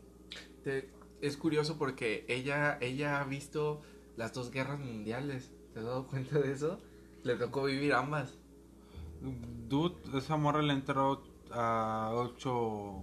Es 1.20 1.36
curioso 1.36 1.78
porque 1.78 2.24
ella, 2.28 2.78
ella 2.80 3.20
ha 3.20 3.24
visto 3.24 3.82
las 4.16 4.32
dos 4.32 4.50
guerras 4.50 4.78
mundiales. 4.78 5.52
¿Te 5.72 5.80
has 5.80 5.86
dado 5.86 6.06
cuenta 6.06 6.38
de 6.38 6.52
eso? 6.52 6.80
Le 7.22 7.36
tocó 7.36 7.64
vivir 7.64 7.94
ambas. 7.94 8.34
Dude, 9.68 9.96
esa 10.16 10.36
morra 10.36 10.62
le 10.62 10.72
ha 10.72 10.76
enterrado 10.76 11.24
a 11.50 12.10
ocho. 12.14 13.02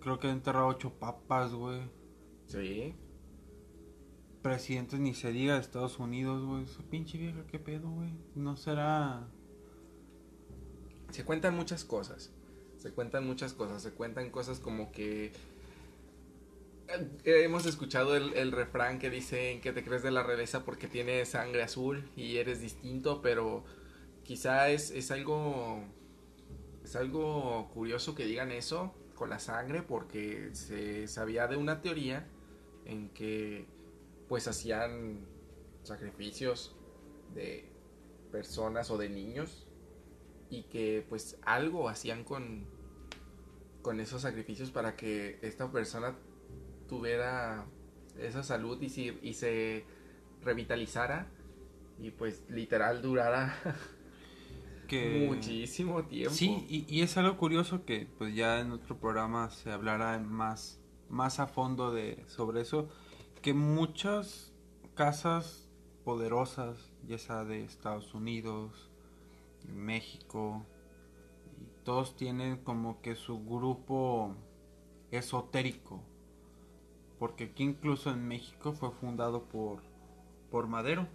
Creo 0.00 0.18
que 0.18 0.28
ha 0.28 0.32
enterrado 0.32 0.68
ocho 0.68 0.94
papas, 0.98 1.52
güey. 1.52 1.82
Sí. 2.46 2.94
Presidentes 4.42 4.98
ni 4.98 5.14
se 5.14 5.32
diga 5.32 5.54
de 5.54 5.60
Estados 5.60 5.98
Unidos, 5.98 6.44
güey. 6.44 6.64
Esa 6.64 6.82
pinche 6.82 7.18
vieja, 7.18 7.46
qué 7.46 7.58
pedo, 7.58 7.90
güey. 7.90 8.10
No 8.34 8.56
será. 8.56 9.28
Se 11.10 11.24
cuentan 11.24 11.54
muchas 11.54 11.84
cosas. 11.84 12.32
Se 12.78 12.92
cuentan 12.92 13.26
muchas 13.26 13.52
cosas. 13.52 13.82
Se 13.82 13.92
cuentan 13.92 14.30
cosas 14.30 14.58
como 14.58 14.90
que. 14.90 15.32
Eh, 17.24 17.44
Hemos 17.44 17.66
escuchado 17.66 18.16
el, 18.16 18.52
refrán 18.52 18.98
que 18.98 19.10
dicen 19.10 19.60
que 19.60 19.72
te 19.72 19.84
crees 19.84 20.02
de 20.02 20.10
la 20.10 20.22
realeza 20.22 20.64
porque 20.64 20.88
tienes 20.88 21.30
sangre 21.30 21.62
azul 21.62 22.10
y 22.16 22.36
eres 22.36 22.60
distinto, 22.60 23.22
pero 23.22 23.64
quizá 24.24 24.70
es, 24.70 24.90
es 24.90 25.10
algo. 25.10 25.84
Es 26.84 26.96
algo 26.96 27.70
curioso 27.74 28.14
que 28.14 28.24
digan 28.24 28.50
eso 28.50 28.94
con 29.14 29.30
la 29.30 29.38
sangre 29.38 29.82
porque 29.82 30.50
se 30.54 31.06
sabía 31.08 31.46
de 31.46 31.56
una 31.56 31.82
teoría 31.82 32.26
en 32.86 33.10
que 33.10 33.66
pues 34.28 34.48
hacían 34.48 35.26
sacrificios 35.82 36.74
de 37.34 37.70
personas 38.32 38.90
o 38.90 38.96
de 38.96 39.10
niños 39.10 39.68
y 40.48 40.64
que 40.64 41.04
pues 41.08 41.36
algo 41.42 41.88
hacían 41.88 42.24
con 42.24 42.66
con 43.82 44.00
esos 44.00 44.22
sacrificios 44.22 44.70
para 44.70 44.96
que 44.96 45.38
esta 45.42 45.70
persona 45.70 46.16
tuviera 46.90 47.64
esa 48.18 48.42
salud 48.42 48.82
y, 48.82 48.90
si- 48.90 49.18
y 49.22 49.32
se 49.32 49.86
revitalizara 50.42 51.26
y 51.98 52.10
pues 52.10 52.42
literal 52.50 53.00
durara 53.00 53.54
Que. 54.88 55.26
muchísimo 55.28 56.04
tiempo. 56.04 56.34
Sí, 56.34 56.66
y, 56.68 56.84
y 56.88 57.02
es 57.02 57.16
algo 57.16 57.36
curioso 57.36 57.84
que 57.84 58.08
pues 58.18 58.34
ya 58.34 58.58
en 58.60 58.72
otro 58.72 58.98
programa 58.98 59.48
se 59.50 59.70
hablará 59.70 60.18
más, 60.18 60.80
más 61.08 61.38
a 61.38 61.46
fondo 61.46 61.92
de 61.92 62.24
sobre 62.26 62.60
eso. 62.62 62.88
Que 63.40 63.54
muchas 63.54 64.52
casas 64.96 65.68
poderosas, 66.04 66.76
ya 67.06 67.18
sea 67.18 67.44
de 67.44 67.62
Estados 67.64 68.14
Unidos, 68.14 68.90
México, 69.72 70.66
y 71.60 71.84
todos 71.84 72.16
tienen 72.16 72.56
como 72.58 73.00
que 73.00 73.14
su 73.14 73.44
grupo 73.44 74.34
esotérico. 75.12 76.02
Porque 77.20 77.44
aquí 77.44 77.62
incluso 77.62 78.10
en 78.10 78.26
México 78.26 78.72
fue 78.72 78.90
fundado 78.90 79.44
por, 79.44 79.80
por 80.50 80.66
Madero. 80.66 81.06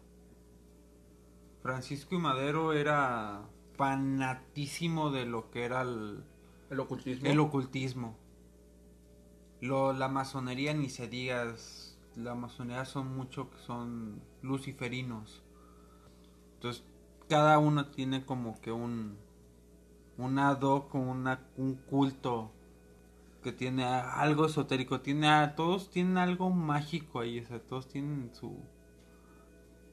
Francisco 1.62 2.16
y 2.16 2.20
Madero 2.20 2.72
era 2.74 3.50
fanatísimo 3.76 5.12
de 5.12 5.26
lo 5.26 5.50
que 5.52 5.66
era 5.66 5.82
el, 5.82 6.24
el 6.70 6.80
ocultismo. 6.80 7.28
el 7.30 7.40
ocultismo. 7.40 8.18
Lo, 9.60 9.92
la 9.92 10.08
masonería 10.08 10.74
ni 10.74 10.90
se 10.90 11.08
diga, 11.10 11.44
es- 11.44 11.98
la 12.16 12.36
masonería 12.36 12.86
son 12.86 13.16
mucho 13.18 13.50
que 13.50 13.58
son 13.58 14.22
luciferinos. 14.42 15.44
Entonces, 16.56 16.84
cada 17.30 17.60
uno 17.60 17.88
tiene 17.92 18.26
como 18.26 18.60
que 18.62 18.72
un 18.72 19.18
un 20.18 20.40
ad 20.40 20.62
hoc, 20.64 20.96
una, 20.96 21.48
un 21.58 21.76
culto 21.76 22.52
que 23.46 23.54
tiene 23.54 23.86
algo 23.86 24.46
esotérico, 24.48 25.00
tiene 25.00 25.30
a- 25.30 25.56
todos 25.56 25.90
tienen 25.90 26.18
algo 26.18 26.50
mágico 26.50 27.22
ahí, 27.22 27.40
o 27.40 27.46
sea, 27.46 27.60
todos 27.62 27.88
tienen 27.88 28.32
su 28.36 28.60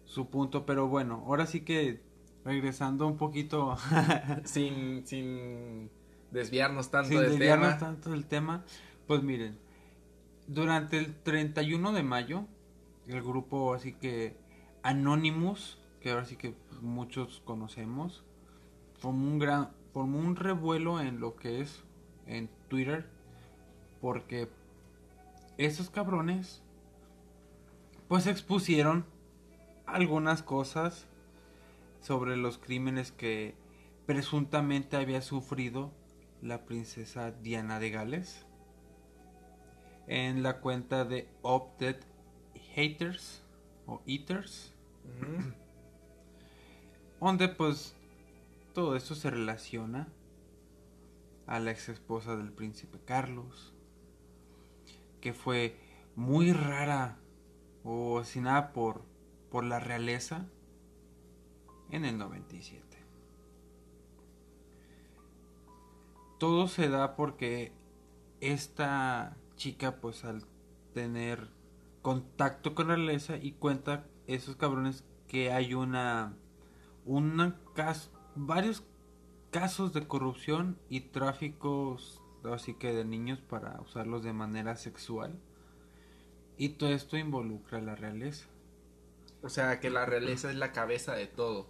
su 0.04 0.28
punto, 0.28 0.66
pero 0.66 0.88
bueno, 0.88 1.22
ahora 1.26 1.46
sí 1.46 1.60
que 1.62 2.02
regresando 2.44 3.06
un 3.06 3.16
poquito 3.16 3.76
sin, 4.44 5.06
sin 5.06 5.90
desviarnos 6.30 6.90
tanto 6.90 7.08
sin 7.10 7.20
del 7.20 7.30
desviarnos 7.30 7.68
tema. 7.68 7.78
tanto 7.78 8.10
del 8.10 8.26
tema, 8.26 8.64
pues 9.06 9.22
miren, 9.22 9.58
durante 10.48 10.98
el 10.98 11.14
31 11.22 11.92
de 11.92 12.02
mayo, 12.02 12.46
el 13.06 13.22
grupo 13.22 13.74
así 13.74 13.92
que 13.94 14.36
Anonymous, 14.82 15.78
que 16.00 16.10
ahora 16.10 16.24
sí 16.24 16.36
que 16.36 16.54
muchos 16.80 17.40
conocemos, 17.44 18.24
formó 18.98 19.28
un 19.28 19.38
gran, 19.38 19.70
formó 19.92 20.18
un 20.18 20.36
revuelo 20.36 21.00
en 21.00 21.20
lo 21.20 21.36
que 21.36 21.60
es 21.60 21.84
en 22.26 22.50
Twitter, 22.68 23.08
porque 24.02 24.50
esos 25.56 25.88
cabrones, 25.88 26.60
pues 28.08 28.26
expusieron 28.26 29.06
algunas 29.86 30.42
cosas 30.42 31.06
sobre 32.00 32.36
los 32.36 32.58
crímenes 32.58 33.12
que 33.12 33.54
presuntamente 34.04 34.96
había 34.96 35.22
sufrido 35.22 35.92
la 36.42 36.64
princesa 36.64 37.30
Diana 37.30 37.78
de 37.78 37.90
Gales 37.90 38.44
en 40.08 40.42
la 40.42 40.60
cuenta 40.60 41.04
de 41.04 41.28
Opted 41.42 41.96
Haters 42.74 43.44
o 43.86 44.02
Eaters 44.04 44.74
donde 47.20 47.48
pues 47.48 47.94
todo 48.74 48.96
esto 48.96 49.14
se 49.14 49.30
relaciona 49.30 50.08
a 51.46 51.60
la 51.60 51.70
ex 51.70 51.88
esposa 51.88 52.36
del 52.36 52.52
príncipe 52.52 52.98
Carlos 53.04 53.72
que 55.22 55.32
fue 55.32 55.78
muy 56.14 56.52
rara 56.52 57.16
o 57.84 58.18
asesinada 58.18 58.74
por 58.74 59.02
por 59.50 59.64
la 59.64 59.80
realeza 59.80 60.46
en 61.90 62.04
el 62.04 62.18
97 62.18 62.84
todo 66.38 66.68
se 66.68 66.88
da 66.88 67.16
porque 67.16 67.72
esta 68.40 69.36
chica 69.56 70.00
pues 70.00 70.24
al 70.24 70.44
tener 70.92 71.48
contacto 72.02 72.74
con 72.74 72.88
la 72.88 72.96
realeza 72.96 73.36
y 73.36 73.52
cuenta 73.52 74.06
esos 74.26 74.56
cabrones 74.56 75.04
que 75.28 75.52
hay 75.52 75.74
una 75.74 76.34
una 77.04 77.58
varios 78.34 78.84
casos 79.50 79.92
de 79.92 80.08
corrupción 80.08 80.78
y 80.88 81.00
tráficos 81.00 82.21
así 82.52 82.74
que 82.74 82.92
de 82.92 83.04
niños 83.04 83.40
para 83.40 83.80
usarlos 83.80 84.22
de 84.22 84.32
manera 84.32 84.76
sexual 84.76 85.38
y 86.56 86.70
todo 86.70 86.90
esto 86.90 87.16
involucra 87.16 87.78
a 87.78 87.82
la 87.82 87.94
realeza 87.94 88.46
O 89.42 89.48
sea, 89.48 89.80
que 89.80 89.90
la 89.90 90.04
realeza 90.06 90.50
es 90.50 90.56
la 90.56 90.72
cabeza 90.72 91.14
de 91.14 91.26
todo. 91.26 91.68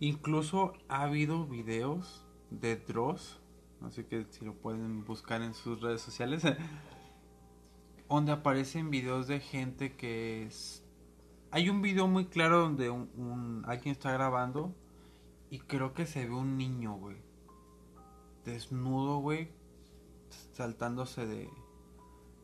incluso 0.00 0.72
ha 0.88 1.02
habido 1.02 1.46
videos 1.46 2.24
de 2.50 2.76
Dross 2.76 3.40
así 3.82 4.04
que 4.04 4.26
si 4.30 4.44
lo 4.44 4.54
pueden 4.54 5.04
buscar 5.04 5.42
en 5.42 5.54
sus 5.54 5.80
redes 5.80 6.00
sociales 6.00 6.42
donde 8.08 8.32
aparecen 8.32 8.90
videos 8.90 9.26
de 9.26 9.40
gente 9.40 9.96
que 9.96 10.44
es 10.44 10.82
hay 11.50 11.68
un 11.68 11.82
video 11.82 12.06
muy 12.08 12.26
claro 12.26 12.60
donde 12.60 12.90
un, 12.90 13.10
un- 13.16 13.62
alguien 13.66 13.92
está 13.92 14.10
grabando 14.12 14.74
y 15.50 15.60
creo 15.60 15.94
que 15.94 16.04
se 16.06 16.26
ve 16.26 16.34
un 16.34 16.56
niño, 16.56 16.94
güey. 16.96 17.16
Desnudo, 18.44 19.18
güey, 19.18 19.50
saltándose 20.52 21.26
de 21.26 21.50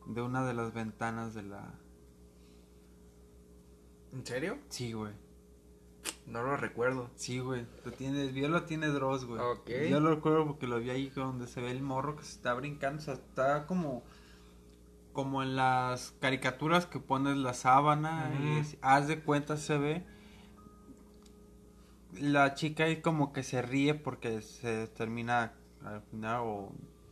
de 0.07 0.21
una 0.21 0.45
de 0.45 0.53
las 0.53 0.73
ventanas 0.73 1.33
de 1.33 1.43
la 1.43 1.73
¿En 4.13 4.25
serio? 4.25 4.57
Sí, 4.69 4.91
güey. 4.93 5.13
No 6.25 6.43
lo 6.43 6.57
recuerdo. 6.57 7.09
Sí, 7.15 7.39
güey. 7.39 7.65
Lo 7.85 7.91
tiene, 7.91 8.27
video 8.27 8.49
lo 8.49 8.63
tiene 8.63 8.87
Dross, 8.87 9.25
güey. 9.25 9.41
Ok. 9.41 9.69
Yo 9.89 9.99
lo 9.99 10.15
recuerdo 10.15 10.45
porque 10.45 10.67
lo 10.67 10.79
vi 10.79 10.89
ahí 10.89 11.09
donde 11.09 11.47
se 11.47 11.61
ve 11.61 11.71
el 11.71 11.81
morro 11.81 12.15
que 12.15 12.23
se 12.23 12.31
está 12.31 12.53
brincando. 12.53 13.01
O 13.01 13.05
sea, 13.05 13.13
está 13.13 13.67
como. 13.67 14.03
Como 15.13 15.43
en 15.43 15.57
las 15.57 16.11
caricaturas 16.21 16.85
que 16.85 16.99
pones 16.99 17.35
la 17.35 17.53
sábana 17.53 18.31
y 18.41 18.77
haz 18.81 19.07
de 19.07 19.21
cuenta 19.21 19.57
se 19.57 19.77
ve. 19.77 20.05
La 22.17 22.53
chica 22.53 22.85
ahí 22.85 23.01
como 23.01 23.33
que 23.33 23.43
se 23.43 23.61
ríe 23.61 23.93
porque 23.93 24.41
se 24.41 24.87
termina 24.87 25.53
al 25.83 26.01
final 26.03 26.41
o 26.45 26.71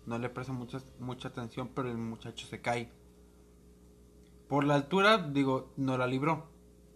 no 0.09 0.17
le 0.17 0.29
presta 0.29 0.51
mucha, 0.51 0.79
mucha 0.99 1.27
atención, 1.27 1.69
pero 1.75 1.89
el 1.89 1.97
muchacho 1.97 2.47
se 2.47 2.61
cae. 2.61 2.91
Por 4.47 4.63
la 4.63 4.73
altura, 4.73 5.19
digo, 5.19 5.71
no 5.77 5.97
la 5.99 6.07
libró. 6.07 6.49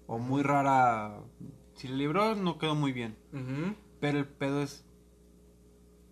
O 0.07 0.17
muy 0.17 0.41
rara. 0.41 1.21
Si 1.75 1.87
la 1.87 1.95
libró, 1.95 2.33
no 2.35 2.57
quedó 2.57 2.73
muy 2.73 2.91
bien. 2.91 3.15
Pero 3.99 4.17
el 4.17 4.27
pedo 4.27 4.63
es 4.63 4.83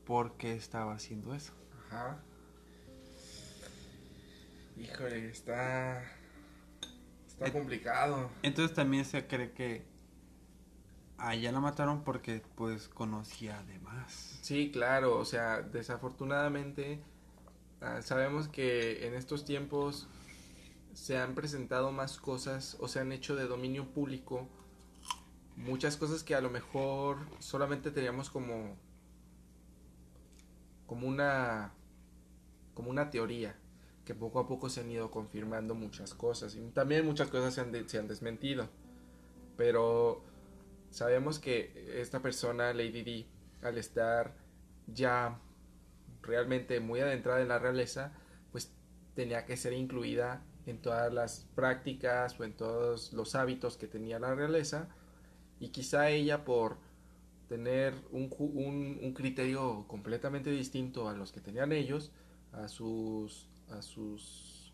por 0.05 0.37
qué 0.37 0.53
estaba 0.53 0.93
haciendo 0.93 1.33
eso. 1.33 1.53
Ajá. 1.87 2.21
Híjole, 4.77 5.29
está. 5.29 6.03
Está 7.27 7.47
Eh, 7.47 7.51
complicado. 7.51 8.29
Entonces 8.43 8.75
también 8.75 9.05
se 9.05 9.25
cree 9.25 9.51
que 9.53 9.85
a 11.17 11.33
ella 11.33 11.51
la 11.51 11.59
mataron 11.59 12.03
porque 12.03 12.43
pues 12.55 12.87
conocía 12.87 13.57
además. 13.59 14.30
Sí, 14.51 14.69
claro, 14.69 15.17
o 15.17 15.23
sea, 15.23 15.61
desafortunadamente 15.61 16.99
ah, 17.79 18.01
sabemos 18.01 18.49
que 18.49 19.07
en 19.07 19.13
estos 19.13 19.45
tiempos 19.45 20.09
se 20.93 21.17
han 21.17 21.35
presentado 21.35 21.93
más 21.93 22.17
cosas 22.17 22.75
o 22.81 22.89
se 22.89 22.99
han 22.99 23.13
hecho 23.13 23.37
de 23.37 23.45
dominio 23.47 23.93
público 23.93 24.49
muchas 25.55 25.95
cosas 25.95 26.25
que 26.25 26.35
a 26.35 26.41
lo 26.41 26.49
mejor 26.49 27.19
solamente 27.39 27.91
teníamos 27.91 28.29
como 28.29 28.75
como 30.85 31.07
una 31.07 31.71
como 32.73 32.89
una 32.89 33.09
teoría 33.09 33.55
que 34.03 34.13
poco 34.13 34.39
a 34.41 34.49
poco 34.49 34.67
se 34.67 34.81
han 34.81 34.91
ido 34.91 35.11
confirmando 35.11 35.75
muchas 35.75 36.13
cosas 36.13 36.55
y 36.55 36.59
también 36.71 37.05
muchas 37.05 37.29
cosas 37.29 37.53
se 37.53 37.61
han, 37.61 37.87
se 37.87 37.99
han 37.99 38.09
desmentido 38.09 38.67
pero 39.55 40.21
sabemos 40.89 41.39
que 41.39 42.01
esta 42.01 42.21
persona 42.21 42.73
Lady 42.73 43.01
D 43.01 43.25
al 43.61 43.77
estar 43.77 44.40
ya 44.87 45.39
realmente 46.21 46.79
muy 46.79 46.99
adentrada 46.99 47.41
en 47.41 47.47
la 47.47 47.59
realeza 47.59 48.13
pues 48.51 48.71
tenía 49.15 49.45
que 49.45 49.57
ser 49.57 49.73
incluida 49.73 50.43
en 50.65 50.81
todas 50.81 51.11
las 51.11 51.47
prácticas 51.55 52.39
o 52.39 52.43
en 52.43 52.53
todos 52.53 53.13
los 53.13 53.35
hábitos 53.35 53.77
que 53.77 53.87
tenía 53.87 54.19
la 54.19 54.35
realeza 54.35 54.89
y 55.59 55.69
quizá 55.69 56.09
ella 56.09 56.43
por 56.45 56.77
tener 57.47 57.93
un, 58.11 58.29
un, 58.39 59.13
criterio 59.13 59.85
completamente 59.87 60.49
distinto 60.49 61.09
a 61.09 61.13
los 61.13 61.31
que 61.31 61.41
tenían 61.41 61.73
ellos, 61.73 62.11
a 62.53 62.67
sus, 62.67 63.49
a 63.69 63.81
sus 63.81 64.73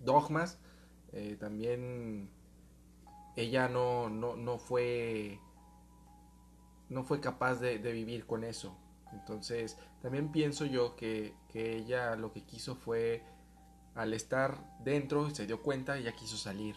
dogmas, 0.00 0.58
eh, 1.12 1.36
también 1.38 2.28
ella 3.36 3.68
no, 3.68 4.10
no, 4.10 4.36
no 4.36 4.58
fue 4.58 5.38
no 6.88 7.04
fue 7.04 7.20
capaz 7.20 7.60
de 7.60 7.78
vivir 7.78 8.26
con 8.26 8.44
eso. 8.44 8.76
Entonces, 9.12 9.78
también 10.02 10.32
pienso 10.32 10.64
yo 10.64 10.96
que, 10.96 11.34
que 11.48 11.76
ella 11.76 12.16
lo 12.16 12.32
que 12.32 12.42
quiso 12.42 12.74
fue, 12.74 13.22
al 13.94 14.12
estar 14.12 14.58
dentro, 14.80 15.30
se 15.30 15.46
dio 15.46 15.62
cuenta, 15.62 15.96
ella 15.96 16.12
quiso 16.12 16.36
salir. 16.36 16.76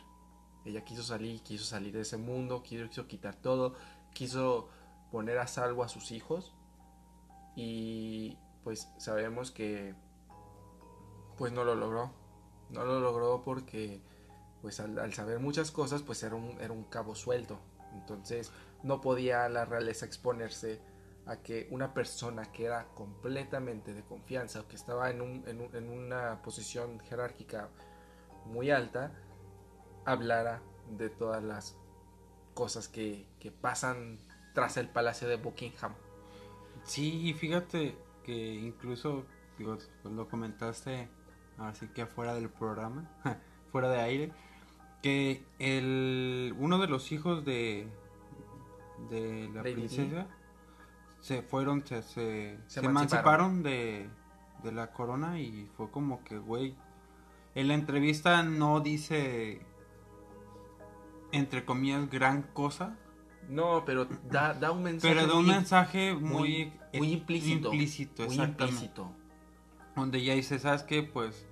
Ella 0.65 0.83
quiso 0.83 1.03
salir, 1.03 1.41
quiso 1.41 1.65
salir 1.65 1.93
de 1.93 2.01
ese 2.01 2.17
mundo, 2.17 2.63
quiso, 2.63 2.87
quiso 2.87 3.07
quitar 3.07 3.35
todo, 3.35 3.75
quiso 4.13 4.69
poner 5.11 5.37
a 5.37 5.47
salvo 5.47 5.83
a 5.83 5.89
sus 5.89 6.11
hijos. 6.11 6.53
Y 7.55 8.37
pues 8.63 8.89
sabemos 8.97 9.51
que 9.51 9.95
pues 11.37 11.51
no 11.51 11.63
lo 11.63 11.75
logró. 11.75 12.11
No 12.69 12.85
lo 12.85 12.99
logró 12.99 13.41
porque 13.43 14.01
pues 14.61 14.79
al, 14.79 14.99
al 14.99 15.13
saber 15.13 15.39
muchas 15.39 15.71
cosas 15.71 16.03
pues 16.03 16.21
era 16.23 16.35
un, 16.35 16.59
era 16.61 16.71
un 16.71 16.83
cabo 16.83 17.15
suelto. 17.15 17.59
Entonces 17.93 18.51
no 18.83 19.01
podía 19.01 19.49
la 19.49 19.65
realeza 19.65 20.05
exponerse 20.05 20.81
a 21.25 21.37
que 21.37 21.67
una 21.71 21.93
persona 21.93 22.51
que 22.51 22.65
era 22.65 22.87
completamente 22.95 23.93
de 23.93 24.03
confianza 24.03 24.61
o 24.61 24.67
que 24.67 24.75
estaba 24.75 25.09
en, 25.11 25.21
un- 25.21 25.43
en 25.47 25.61
un- 25.61 25.75
en 25.75 25.89
una 25.89 26.41
posición 26.41 26.99
jerárquica 27.01 27.69
muy 28.45 28.71
alta 28.71 29.11
hablara 30.05 30.61
de 30.97 31.09
todas 31.09 31.43
las 31.43 31.77
cosas 32.53 32.87
que, 32.87 33.27
que 33.39 33.51
pasan 33.51 34.19
tras 34.53 34.77
el 34.77 34.89
palacio 34.89 35.27
de 35.27 35.35
Buckingham. 35.37 35.93
Sí, 36.83 37.29
y 37.29 37.33
fíjate 37.33 37.95
que 38.23 38.33
incluso, 38.55 39.25
digo, 39.57 39.77
lo 40.03 40.27
comentaste 40.27 41.09
así 41.57 41.87
que 41.89 42.03
afuera 42.03 42.33
del 42.33 42.49
programa, 42.49 43.09
fuera 43.71 43.89
de 43.89 43.99
aire, 43.99 44.31
que 45.03 45.45
el 45.59 46.55
uno 46.57 46.79
de 46.79 46.87
los 46.87 47.11
hijos 47.11 47.45
de 47.45 47.87
de 49.09 49.49
la 49.53 49.61
princesa 49.63 50.27
se 51.19 51.41
fueron, 51.41 51.85
se, 51.85 52.01
se, 52.01 52.57
Se 52.67 52.79
se 52.81 52.85
emanciparon 52.85 53.61
de, 53.63 54.09
de 54.63 54.71
la 54.71 54.91
corona 54.91 55.39
y 55.39 55.69
fue 55.75 55.89
como 55.91 56.23
que, 56.23 56.37
güey, 56.37 56.75
en 57.55 57.67
la 57.67 57.73
entrevista 57.73 58.43
no 58.43 58.79
dice, 58.79 59.61
entre 61.31 61.65
comillas, 61.65 62.09
gran 62.09 62.43
cosa, 62.43 62.97
No, 63.47 63.83
pero 63.85 64.05
da, 64.29 64.53
da 64.53 64.71
un 64.71 64.83
mensaje. 64.83 65.13
Pero 65.15 65.27
da 65.27 65.33
un 65.39 65.45
muy- 65.45 65.55
mensaje 65.55 66.13
muy, 66.13 66.73
muy 66.93 67.13
implícito. 67.13 67.71
implícito, 67.73 68.25
muy 68.27 68.35
implícito. 68.39 69.11
Donde 69.95 70.23
ya 70.23 70.35
dice, 70.35 70.59
¿sabes 70.59 70.83
qué? 70.83 71.01
Pues 71.03 71.47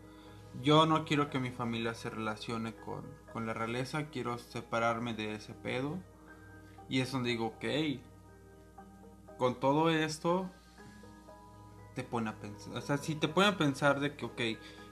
yo 0.62 0.86
no 0.86 1.06
quiero 1.06 1.30
que 1.30 1.40
mi 1.40 1.50
familia 1.52 1.94
se 1.96 2.10
relacione 2.10 2.74
con, 2.76 3.04
con 3.34 3.46
la 3.48 3.54
realeza, 3.54 4.06
quiero 4.08 4.38
separarme 4.38 5.14
de 5.16 5.36
ese 5.36 5.54
pedo. 5.54 5.98
Y 6.88 7.02
es 7.02 7.12
donde 7.12 7.32
digo, 7.32 7.48
ok, 7.48 7.66
con 9.38 9.60
todo 9.60 9.90
esto 9.90 10.50
te 11.96 12.04
pone 12.04 12.30
a 12.30 12.36
pensar, 12.36 12.78
o 12.78 12.82
sea, 12.82 12.98
si 12.98 13.16
te 13.16 13.28
pone 13.28 13.48
a 13.48 13.58
pensar 13.58 14.00
de 14.00 14.16
que, 14.16 14.26
ok, 14.26 14.42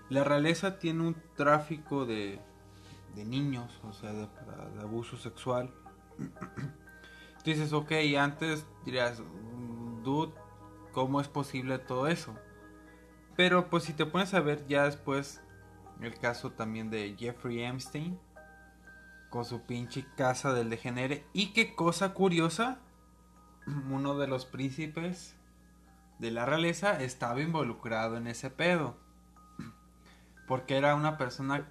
la 0.09 0.23
realeza 0.23 0.79
tiene 0.79 1.03
un 1.03 1.15
tráfico 1.35 2.05
de, 2.05 2.39
de 3.15 3.25
niños, 3.25 3.79
o 3.83 3.93
sea, 3.93 4.11
de, 4.13 4.27
abuso 4.81 5.17
sexual. 5.17 5.73
Dices, 7.43 7.73
ok, 7.73 7.91
antes 8.17 8.65
dirías, 8.85 9.19
"Mm, 9.19 10.01
dude, 10.03 10.33
¿cómo 10.93 11.21
es 11.21 11.27
posible 11.27 11.77
todo 11.77 12.07
eso? 12.07 12.35
Pero 13.35 13.69
pues 13.69 13.83
si 13.83 13.93
te 13.93 14.05
pones 14.05 14.33
a 14.33 14.39
ver 14.39 14.65
ya 14.67 14.85
después 14.85 15.41
el 16.01 16.17
caso 16.17 16.51
también 16.51 16.89
de 16.89 17.15
Jeffrey 17.17 17.63
Epstein 17.63 18.19
con 19.29 19.45
su 19.45 19.61
pinche 19.61 20.05
casa 20.15 20.53
del 20.53 20.69
degenere 20.69 21.25
y 21.33 21.53
qué 21.53 21.75
cosa 21.75 22.13
curiosa, 22.13 22.79
uno 23.65 24.17
de 24.17 24.27
los 24.27 24.45
príncipes 24.45 25.35
de 26.19 26.31
la 26.31 26.45
realeza 26.45 27.01
estaba 27.01 27.41
involucrado 27.41 28.17
en 28.17 28.27
ese 28.27 28.49
pedo. 28.49 28.97
Porque 30.47 30.77
era 30.77 30.95
una 30.95 31.17
persona 31.17 31.67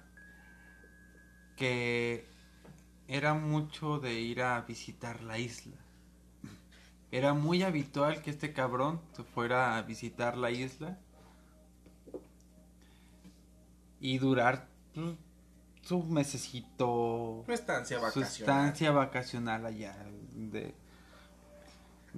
que 1.55 2.27
era 3.07 3.33
mucho 3.33 3.99
de 3.99 4.13
ir 4.19 4.41
a 4.41 4.61
visitar 4.61 5.23
la 5.23 5.37
isla. 5.37 5.77
Era 7.11 7.33
muy 7.33 7.63
habitual 7.63 8.21
que 8.21 8.31
este 8.31 8.51
cabrón 8.51 8.99
se 9.13 9.23
fuera 9.23 9.77
a 9.77 9.81
visitar 9.83 10.37
la 10.37 10.51
isla 10.51 10.97
y 13.99 14.17
durar 14.17 14.67
pues, 14.93 15.15
su 15.81 16.03
mesecito, 16.03 17.43
Una 17.45 17.53
estancia 17.53 17.97
su 17.97 18.03
vacacional. 18.03 18.27
estancia 18.29 18.91
vacacional 18.91 19.65
allá. 19.65 19.95
De, 20.33 20.75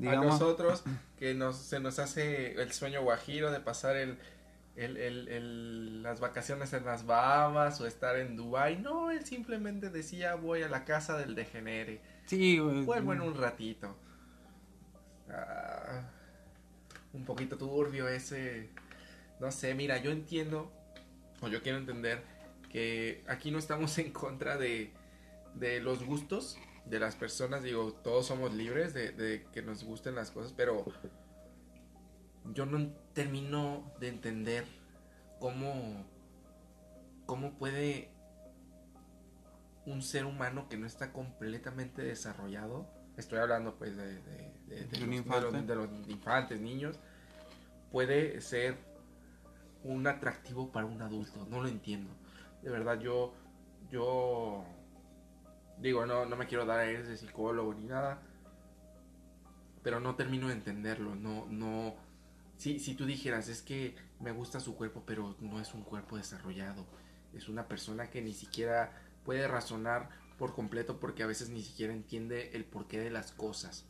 A 0.05 0.15
nosotros, 0.15 0.83
que 1.17 1.33
nos, 1.33 1.57
se 1.57 1.79
nos 1.79 1.99
hace 1.99 2.53
el 2.61 2.71
sueño 2.71 3.01
guajiro 3.03 3.51
de 3.51 3.59
pasar 3.59 3.95
el, 3.95 4.17
el- 4.75 4.97
el- 4.97 5.27
el- 5.27 6.03
las 6.03 6.19
vacaciones 6.19 6.71
en 6.73 6.85
las 6.85 7.05
Bahamas 7.05 7.81
o 7.81 7.87
estar 7.87 8.17
en 8.17 8.35
Dubai. 8.35 8.77
No, 8.79 9.09
él 9.11 9.25
simplemente 9.25 9.89
decía 9.89 10.35
voy 10.35 10.61
a 10.63 10.69
la 10.69 10.85
casa 10.85 11.17
del 11.17 11.33
degenere. 11.35 12.01
sí, 12.25 12.59
Vuelvo 12.59 13.13
en 13.13 13.21
un 13.21 13.35
ratito. 13.35 13.95
Ah, 15.29 16.01
un 17.13 17.25
poquito 17.25 17.57
turbio 17.57 18.07
ese. 18.07 18.69
No 19.39 19.51
sé, 19.51 19.73
mira, 19.75 19.97
yo 19.97 20.11
entiendo, 20.11 20.71
o 21.41 21.47
yo 21.47 21.61
quiero 21.61 21.77
entender, 21.77 22.23
que 22.71 23.23
aquí 23.27 23.51
no 23.51 23.59
estamos 23.59 23.97
en 23.97 24.11
contra 24.11 24.57
de, 24.57 24.91
de 25.55 25.79
los 25.79 26.03
gustos 26.05 26.57
de 26.89 26.99
las 26.99 27.15
personas. 27.15 27.63
Digo, 27.63 27.93
todos 27.93 28.25
somos 28.27 28.53
libres 28.53 28.93
de, 28.93 29.11
de 29.11 29.45
que 29.51 29.61
nos 29.61 29.83
gusten 29.83 30.15
las 30.15 30.31
cosas, 30.31 30.53
pero 30.55 30.85
yo 32.53 32.65
no 32.65 32.91
termino 33.13 33.91
de 33.99 34.07
entender 34.09 34.65
cómo, 35.39 36.05
cómo 37.25 37.57
puede 37.57 38.09
un 39.85 40.01
ser 40.01 40.25
humano 40.25 40.67
que 40.69 40.77
no 40.77 40.85
está 40.85 41.13
completamente 41.13 42.01
desarrollado, 42.01 42.87
estoy 43.15 43.39
hablando 43.39 43.75
pues 43.77 43.95
de, 43.95 44.15
de- 44.21 44.51
de- 44.67 44.85
los, 44.99 45.51
los 45.75 46.09
infantes, 46.09 46.59
niños, 46.59 46.99
puede 47.91 48.41
ser 48.41 48.75
un 49.83 50.05
atractivo 50.07 50.71
para 50.71 50.85
un 50.85 51.01
adulto, 51.01 51.45
no 51.49 51.61
lo 51.61 51.69
entiendo. 51.69 52.11
De 52.61 52.69
verdad 52.69 52.99
yo, 52.99 53.33
yo 53.89 54.65
digo, 55.81 56.05
no, 56.05 56.25
no 56.25 56.35
me 56.35 56.47
quiero 56.47 56.65
dar 56.65 56.79
aires 56.79 57.07
de 57.07 57.17
psicólogo 57.17 57.73
ni 57.73 57.83
nada, 57.85 58.21
pero 59.83 59.99
no 59.99 60.15
termino 60.15 60.47
de 60.47 60.53
entenderlo, 60.53 61.15
no, 61.15 61.45
no, 61.49 61.95
si, 62.57 62.79
si 62.79 62.95
tú 62.95 63.05
dijeras, 63.05 63.47
es 63.47 63.61
que 63.61 63.95
me 64.19 64.31
gusta 64.31 64.59
su 64.59 64.75
cuerpo, 64.75 65.03
pero 65.05 65.35
no 65.39 65.59
es 65.61 65.73
un 65.73 65.83
cuerpo 65.83 66.17
desarrollado, 66.17 66.85
es 67.33 67.47
una 67.47 67.67
persona 67.67 68.09
que 68.09 68.21
ni 68.21 68.33
siquiera 68.33 68.91
puede 69.23 69.47
razonar 69.47 70.09
por 70.37 70.53
completo 70.53 70.99
porque 70.99 71.23
a 71.23 71.27
veces 71.27 71.49
ni 71.49 71.61
siquiera 71.61 71.93
entiende 71.93 72.51
el 72.53 72.65
porqué 72.65 72.99
de 72.99 73.09
las 73.09 73.31
cosas. 73.31 73.85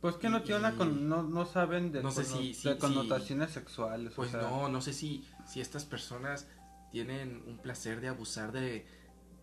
Pues 0.00 0.16
que 0.16 0.30
no 0.30 0.42
tiene 0.42 0.74
con- 0.76 1.08
no, 1.08 1.22
no 1.22 1.44
saben 1.44 1.92
de, 1.92 2.02
No 2.02 2.10
sé 2.10 2.24
si- 2.24 2.48
de 2.48 2.54
si- 2.54 2.78
connotaciones 2.78 3.50
sexuales. 3.50 4.12
o 4.12 4.16
Pues 4.16 4.30
sea, 4.30 4.40
no, 4.40 4.68
no 4.68 4.80
sé 4.80 4.92
si, 4.94 5.26
si 5.46 5.60
estas 5.60 5.84
personas 5.84 6.46
tienen 6.90 7.42
un 7.46 7.58
placer 7.58 8.00
de 8.00 8.08
abusar 8.08 8.50
de, 8.52 8.86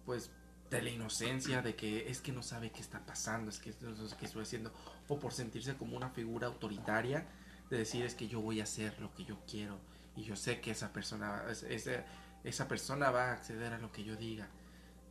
pues, 0.05 0.31
de 0.69 0.81
la 0.81 0.89
inocencia, 0.89 1.61
de 1.61 1.75
que 1.75 2.09
es 2.09 2.21
que 2.21 2.31
no 2.31 2.43
sabe 2.43 2.71
qué 2.71 2.81
está 2.81 3.05
pasando, 3.05 3.49
es 3.49 3.59
que 3.59 3.69
esto 3.69 3.89
es 3.89 3.99
lo 3.99 4.17
que 4.17 4.25
estoy 4.25 4.43
haciendo, 4.43 4.73
o 5.07 5.19
por 5.19 5.33
sentirse 5.33 5.75
como 5.77 5.95
una 5.95 6.09
figura 6.09 6.47
autoritaria, 6.47 7.25
de 7.69 7.77
decir 7.77 8.05
es 8.05 8.15
que 8.15 8.27
yo 8.27 8.41
voy 8.41 8.59
a 8.59 8.63
hacer 8.63 8.99
lo 8.99 9.13
que 9.13 9.25
yo 9.25 9.37
quiero, 9.49 9.79
y 10.15 10.23
yo 10.23 10.35
sé 10.35 10.59
que 10.61 10.71
esa 10.71 10.91
persona, 10.93 11.43
es- 11.49 11.63
ese- 11.63 12.03
esa 12.43 12.67
persona 12.67 13.11
va 13.11 13.29
a 13.31 13.33
acceder 13.33 13.73
a 13.73 13.79
lo 13.79 13.91
que 13.91 14.03
yo 14.03 14.15
diga. 14.15 14.47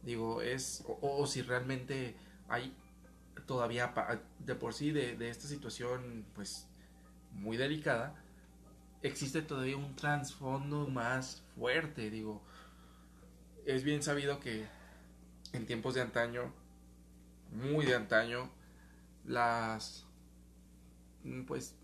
Digo, 0.03 0.43
es, 0.43 0.85
o, 0.87 0.99
o 1.23 1.27
si 1.27 1.43
realmente 1.43 2.17
hay 2.49 2.75
todavía 3.47 3.93
de 4.41 4.55
por 4.55 4.75
sí 4.75 4.93
de, 4.93 5.17
de 5.17 5.31
esta 5.31 5.49
situación, 5.49 6.27
pues, 6.35 6.69
muy 7.33 7.57
delicada, 7.57 8.15
existe 9.03 9.43
todavía 9.43 9.77
un 9.77 9.97
trasfondo 9.97 10.89
más 10.89 11.43
fuerte, 11.57 12.11
digo. 12.11 12.43
Es 13.67 13.83
bien 13.85 14.03
sabido 14.03 14.39
que 14.41 14.67
en 15.53 15.67
tiempos 15.67 15.95
de 15.95 16.03
antaño, 16.03 16.53
muy 17.53 17.87
de 17.87 17.95
antaño, 17.95 18.51
las, 19.25 20.07
mm, 21.25 21.45
pues, 21.45 21.77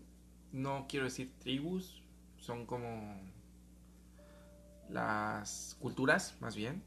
no 0.51 0.85
quiero 0.87 1.05
decir 1.05 1.33
tribus, 1.39 2.03
son 2.37 2.65
como 2.65 3.19
las 4.89 5.75
culturas, 5.79 6.35
más 6.39 6.55
bien, 6.55 6.83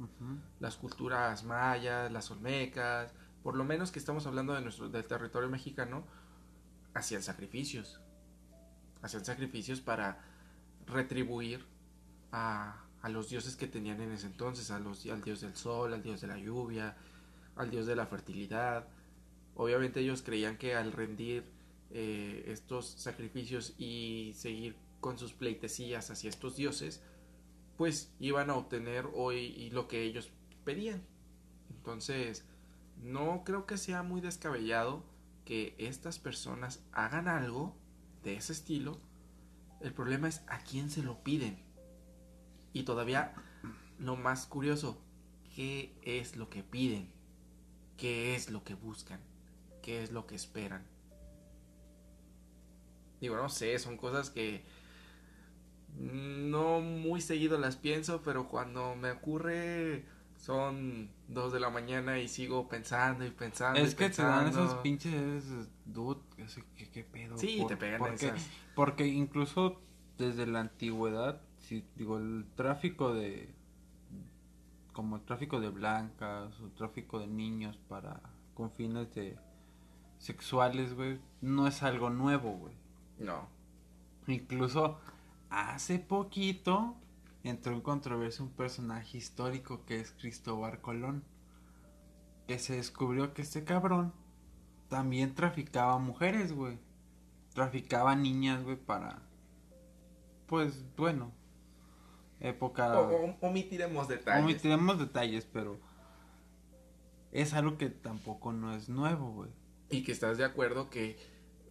las 0.61 0.77
culturas 0.77 1.45
mayas, 1.45 2.11
las 2.13 2.31
olmecas, 2.31 3.13
por 3.43 3.57
lo 3.57 3.65
menos 3.65 3.91
que 3.91 3.99
estamos 3.99 4.27
hablando 4.27 4.55
de 4.55 4.61
nuestro, 4.61 4.89
del 4.89 5.07
territorio 5.07 5.49
mexicano, 5.49 6.05
hacían 6.95 7.23
sacrificios. 7.23 8.01
Hacían 9.03 9.25
sacrificios 9.25 9.81
para 9.81 10.19
retribuir 10.87 11.65
a, 12.33 12.86
a 13.07 13.09
los 13.09 13.29
dioses 13.29 13.55
que 13.55 13.69
tenían 13.69 14.01
en 14.01 14.11
ese 14.11 14.27
entonces, 14.27 14.73
a 14.73 14.81
los, 14.81 15.07
al 15.07 15.23
dios 15.23 15.41
del 15.41 15.55
sol, 15.55 15.95
al 15.95 16.03
dios 16.03 16.21
de 16.21 16.27
la 16.27 16.39
lluvia, 16.39 16.97
al 17.55 17.71
dios 17.71 17.87
de 17.87 17.95
la 17.95 18.05
fertilidad. 18.05 18.89
Obviamente 19.55 20.01
ellos 20.01 20.23
creían 20.23 20.59
que 20.59 20.75
al 20.75 20.91
rendir 20.91 21.45
eh, 21.93 22.43
estos 22.49 22.85
sacrificios 22.85 23.75
y 23.79 24.33
seguir 24.35 24.75
con 24.99 25.21
sus 25.21 25.33
pleitesías 25.35 26.11
hacia 26.11 26.29
estos 26.29 26.57
dioses, 26.57 27.01
pues 27.77 28.13
iban 28.19 28.51
a 28.51 28.57
obtener 28.57 29.07
hoy 29.15 29.71
lo 29.71 29.87
que 29.87 30.03
ellos 30.03 30.33
pedían. 30.65 31.01
Entonces, 31.71 32.45
no 33.01 33.45
creo 33.45 33.67
que 33.67 33.79
sea 33.79 34.03
muy 34.03 34.21
descabellado 34.21 35.05
que 35.45 35.77
estas 35.79 36.19
personas 36.19 36.83
hagan 36.91 37.29
algo 37.29 37.77
de 38.25 38.35
ese 38.35 38.53
estilo. 38.53 38.99
El 39.81 39.93
problema 39.93 40.27
es 40.27 40.43
a 40.49 40.59
quién 40.59 40.91
se 40.91 41.05
lo 41.05 41.23
piden. 41.23 41.66
Y 42.77 42.83
todavía 42.83 43.33
lo 43.99 44.17
más 44.17 44.45
curioso, 44.45 45.01
¿qué 45.55 45.95
es 46.03 46.37
lo 46.37 46.51
que 46.51 46.63
piden? 46.63 47.09
¿Qué 47.97 48.35
es 48.35 48.51
lo 48.51 48.65
que 48.65 48.75
buscan? 48.75 49.19
¿Qué 49.81 50.03
es 50.03 50.13
lo 50.13 50.27
que 50.27 50.35
esperan? 50.35 50.85
Digo, 53.19 53.35
no 53.37 53.49
sé, 53.49 53.79
son 53.79 53.97
cosas 53.97 54.29
que 54.29 54.63
no 55.99 56.83
muy 56.83 57.23
seguido 57.23 57.57
las 57.59 57.77
pienso, 57.77 58.21
pero 58.23 58.47
cuando 58.47 58.95
me 58.95 59.11
ocurre 59.13 60.05
son 60.37 61.11
dos 61.29 61.55
de 61.55 61.61
la 61.61 61.71
mañana 61.71 62.19
y 62.19 62.29
sigo 62.29 62.69
pensando 62.69 63.25
y 63.25 63.31
pensando. 63.31 63.81
Es 63.81 63.95
y 63.95 63.97
que 63.97 64.11
te 64.11 64.21
dan 64.21 64.45
pensando. 64.45 64.69
esos 64.69 64.83
pinches 64.83 65.45
dude, 65.87 66.21
qué 66.93 67.05
pedo. 67.05 67.39
Sí, 67.39 67.57
Por- 67.61 67.69
te 67.69 67.77
pegan 67.79 68.01
porque, 68.01 68.27
esas. 68.27 68.47
porque 68.75 69.07
incluso 69.07 69.81
desde 70.19 70.47
la 70.47 70.61
antigüedad, 70.61 71.41
si 71.67 71.85
digo 71.97 72.19
el 72.19 72.47
tráfico 72.55 73.13
de 73.13 73.53
como 74.93 75.17
el 75.17 75.23
tráfico 75.23 75.61
de 75.61 75.69
blancas 75.69 76.59
o 76.61 76.69
tráfico 76.69 77.19
de 77.19 77.27
niños 77.27 77.77
para 77.89 78.21
con 78.55 78.71
fines 78.71 79.13
de 79.15 79.37
sexuales, 80.19 80.95
güey, 80.95 81.21
no 81.41 81.67
es 81.67 81.83
algo 81.83 82.09
nuevo, 82.09 82.53
güey. 82.53 82.75
No. 83.19 83.49
Incluso 84.29 84.99
hace 85.51 85.99
poquito 85.99 86.97
entró 87.43 87.73
en 87.73 87.81
controversia 87.81 88.45
un 88.45 88.53
personaje 88.53 89.19
histórico 89.19 89.85
que 89.85 90.01
es 90.01 90.13
Cristóbal 90.13 90.81
Colón. 90.81 91.25
Que 92.47 92.61
se 92.61 92.77
descubrió 92.77 93.35
que 93.35 93.43
este 93.43 93.65
cabrón 93.65 94.13
también 94.89 95.35
traficaba 95.35 95.99
mujeres, 95.99 96.53
güey. 96.53 96.79
Traficaba 97.53 98.15
niñas, 98.15 98.63
güey, 98.63 98.77
para... 98.77 99.21
Pues, 100.47 100.85
bueno. 100.97 101.33
Época... 102.41 103.01
O, 103.01 103.37
omitiremos 103.41 104.09
detalles. 104.09 104.45
Omitiremos 104.45 104.99
detalles, 104.99 105.47
pero... 105.53 105.79
Es 107.33 107.53
algo 107.53 107.77
que 107.77 107.91
tampoco 107.91 108.53
no 108.53 108.75
es 108.75 108.89
nuevo, 108.89 109.33
güey. 109.33 109.51
Y 109.91 110.05
que 110.05 110.13
estás 110.13 110.39
de 110.39 110.45
acuerdo 110.45 110.89
que 110.91 111.19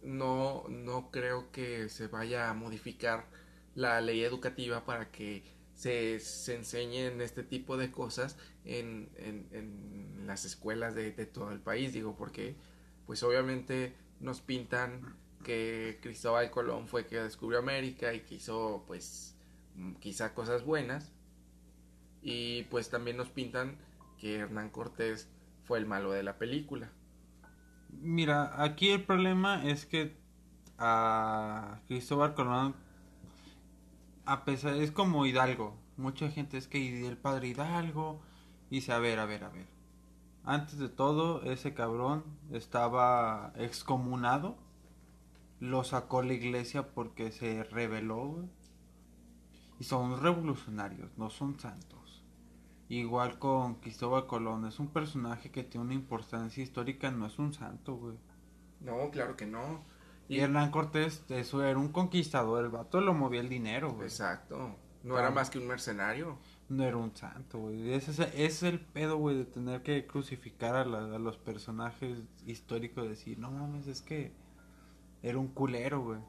no, 0.02 0.64
no 0.68 1.10
creo 1.10 1.50
que 1.50 1.88
se 1.88 2.06
vaya 2.06 2.50
a 2.50 2.54
modificar 2.54 3.26
la 3.74 4.00
ley 4.00 4.22
educativa 4.22 4.84
para 4.84 5.10
que 5.10 5.42
se, 5.74 6.18
se 6.20 6.54
enseñen 6.54 7.20
este 7.20 7.42
tipo 7.42 7.76
de 7.76 7.90
cosas 7.90 8.36
en, 8.64 9.10
en, 9.16 9.48
en 9.52 10.26
las 10.26 10.44
escuelas 10.44 10.94
de, 10.94 11.12
de, 11.12 11.26
todo 11.26 11.52
el 11.52 11.60
país, 11.60 11.92
digo, 11.92 12.16
porque 12.16 12.56
pues 13.06 13.22
obviamente 13.22 13.94
nos 14.18 14.40
pintan 14.40 15.16
que 15.44 15.98
Cristóbal 16.02 16.50
Colón 16.50 16.88
fue 16.88 17.06
que 17.06 17.16
descubrió 17.20 17.58
América 17.58 18.14
y 18.14 18.20
que 18.20 18.36
hizo 18.36 18.84
pues 18.86 19.35
quizá 20.00 20.34
cosas 20.34 20.64
buenas 20.64 21.12
y 22.22 22.64
pues 22.64 22.90
también 22.90 23.16
nos 23.16 23.28
pintan 23.28 23.76
que 24.18 24.36
Hernán 24.36 24.70
Cortés 24.70 25.28
fue 25.64 25.78
el 25.78 25.86
malo 25.86 26.12
de 26.12 26.22
la 26.22 26.38
película. 26.38 26.90
Mira, 27.90 28.62
aquí 28.62 28.90
el 28.90 29.04
problema 29.04 29.64
es 29.64 29.86
que 29.86 30.16
a 30.78 31.80
Cristóbal 31.86 32.34
Colón, 32.34 32.74
a 34.24 34.44
pesar, 34.44 34.74
es 34.74 34.90
como 34.90 35.26
Hidalgo. 35.26 35.76
Mucha 35.96 36.30
gente 36.30 36.58
es 36.58 36.68
que 36.68 37.06
el 37.06 37.16
padre 37.16 37.48
Hidalgo 37.48 38.20
dice, 38.70 38.92
a 38.92 38.98
ver, 38.98 39.18
a 39.18 39.26
ver, 39.26 39.44
a 39.44 39.48
ver. 39.48 39.66
Antes 40.44 40.78
de 40.78 40.88
todo, 40.88 41.42
ese 41.42 41.74
cabrón 41.74 42.24
estaba 42.52 43.52
excomunado. 43.56 44.56
Lo 45.58 45.84
sacó 45.84 46.22
la 46.22 46.34
iglesia 46.34 46.92
porque 46.92 47.32
se 47.32 47.64
rebeló. 47.64 48.44
Y 49.78 49.84
son 49.84 50.20
revolucionarios, 50.20 51.10
no 51.16 51.30
son 51.30 51.58
santos. 51.58 52.24
Igual 52.88 53.38
con 53.38 53.76
Cristóbal 53.76 54.26
Colón, 54.26 54.66
es 54.66 54.78
un 54.78 54.88
personaje 54.88 55.50
que 55.50 55.64
tiene 55.64 55.86
una 55.86 55.94
importancia 55.94 56.62
histórica, 56.62 57.10
no 57.10 57.26
es 57.26 57.38
un 57.38 57.52
santo, 57.52 57.96
güey. 57.96 58.16
No, 58.80 59.10
claro 59.10 59.36
que 59.36 59.46
no. 59.46 59.82
Y, 60.28 60.38
Hernán 60.38 60.70
Cortés, 60.70 61.24
eso 61.28 61.64
era 61.64 61.78
un 61.78 61.88
conquistador, 61.88 62.64
el 62.64 62.70
vato 62.70 63.00
lo 63.00 63.12
movía 63.14 63.40
el 63.40 63.48
dinero, 63.48 63.92
güey. 63.92 64.04
Exacto. 64.06 64.76
No 65.02 65.18
era 65.18 65.30
más 65.30 65.50
que 65.50 65.58
un 65.58 65.68
mercenario. 65.68 66.36
No 66.68 66.82
era 66.82 66.96
un 66.96 67.14
santo, 67.14 67.58
güey. 67.60 67.92
Ese, 67.92 68.28
es 68.44 68.62
el 68.64 68.80
pedo, 68.80 69.18
güey, 69.18 69.36
de 69.36 69.44
tener 69.44 69.82
que 69.82 70.04
crucificar 70.04 70.74
a, 70.74 70.80
a 70.80 71.18
los 71.18 71.36
personajes 71.36 72.18
históricos. 72.44 73.08
Decir, 73.08 73.38
no 73.38 73.52
mames, 73.52 73.86
es 73.86 74.02
que 74.02 74.32
era 75.22 75.38
un 75.38 75.46
culero, 75.48 76.02
güey. 76.02 76.20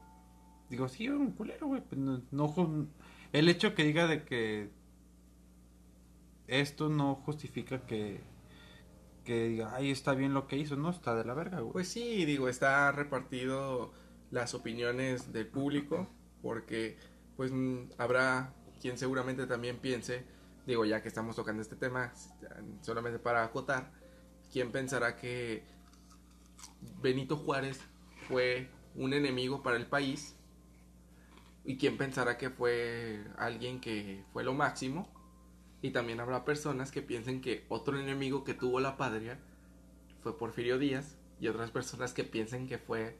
Digo, 0.70 0.88
sí, 0.88 1.06
era 1.06 1.16
un 1.16 1.32
culero, 1.32 1.66
güey. 1.66 1.82
no, 1.96 2.22
no, 2.30 2.88
el 3.32 3.48
hecho 3.48 3.74
que 3.74 3.84
diga 3.84 4.06
de 4.06 4.24
que 4.24 4.70
esto 6.46 6.88
no 6.88 7.16
justifica 7.16 7.86
que 7.86 8.20
que 9.28 9.46
diga, 9.46 9.74
ay, 9.74 9.90
está 9.90 10.14
bien 10.14 10.32
lo 10.32 10.46
que 10.46 10.56
hizo, 10.56 10.74
no, 10.74 10.88
está 10.88 11.14
de 11.14 11.22
la 11.22 11.34
verga, 11.34 11.60
güey. 11.60 11.70
Pues 11.70 11.88
sí, 11.88 12.24
digo, 12.24 12.48
está 12.48 12.90
repartido 12.92 13.92
las 14.30 14.54
opiniones 14.54 15.34
del 15.34 15.46
público, 15.46 16.08
porque 16.40 16.96
pues 17.36 17.52
habrá 17.98 18.54
quien 18.80 18.96
seguramente 18.96 19.46
también 19.46 19.80
piense, 19.80 20.24
digo, 20.66 20.86
ya 20.86 21.02
que 21.02 21.08
estamos 21.08 21.36
tocando 21.36 21.60
este 21.60 21.76
tema, 21.76 22.14
solamente 22.80 23.18
para 23.18 23.44
acotar, 23.44 23.92
quien 24.50 24.72
pensará 24.72 25.14
que 25.14 25.62
Benito 27.02 27.36
Juárez 27.36 27.78
fue 28.28 28.70
un 28.94 29.12
enemigo 29.12 29.62
para 29.62 29.76
el 29.76 29.84
país 29.84 30.37
y 31.68 31.76
quien 31.76 31.98
pensará 31.98 32.38
que 32.38 32.48
fue 32.48 33.22
alguien 33.36 33.78
que 33.78 34.24
fue 34.32 34.42
lo 34.42 34.54
máximo 34.54 35.06
y 35.82 35.90
también 35.90 36.18
habrá 36.18 36.46
personas 36.46 36.90
que 36.90 37.02
piensen 37.02 37.42
que 37.42 37.66
otro 37.68 38.00
enemigo 38.00 38.42
que 38.42 38.54
tuvo 38.54 38.80
la 38.80 38.96
patria 38.96 39.38
fue 40.22 40.38
Porfirio 40.38 40.78
Díaz 40.78 41.18
y 41.38 41.48
otras 41.48 41.70
personas 41.70 42.14
que 42.14 42.24
piensen 42.24 42.68
que 42.68 42.78
fue 42.78 43.18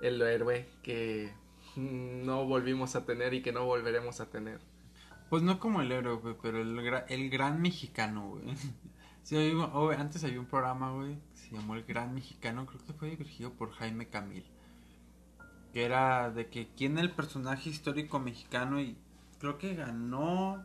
el 0.00 0.22
héroe 0.22 0.70
que 0.82 1.34
no 1.76 2.46
volvimos 2.46 2.96
a 2.96 3.04
tener 3.04 3.34
y 3.34 3.42
que 3.42 3.52
no 3.52 3.66
volveremos 3.66 4.22
a 4.22 4.30
tener. 4.30 4.62
Pues 5.28 5.42
no 5.42 5.60
como 5.60 5.82
el 5.82 5.92
héroe, 5.92 6.18
pero 6.40 6.62
el, 6.62 6.78
el 7.08 7.28
gran 7.28 7.60
mexicano, 7.60 8.30
güey. 8.30 8.44
Sí, 9.22 9.52
antes 9.96 10.24
había 10.24 10.40
un 10.40 10.46
programa, 10.46 10.90
güey, 10.92 11.16
se 11.34 11.54
llamó 11.54 11.76
El 11.76 11.84
Gran 11.84 12.12
Mexicano, 12.12 12.66
creo 12.66 12.84
que 12.84 12.92
fue 12.92 13.10
dirigido 13.10 13.52
por 13.52 13.70
Jaime 13.70 14.08
Camil. 14.08 14.44
Que 15.72 15.84
era 15.84 16.30
de 16.30 16.48
que 16.48 16.68
quién 16.76 16.98
el 16.98 17.10
personaje 17.10 17.70
histórico 17.70 18.18
mexicano 18.18 18.80
y 18.80 18.96
creo 19.38 19.58
que 19.58 19.74
ganó 19.74 20.64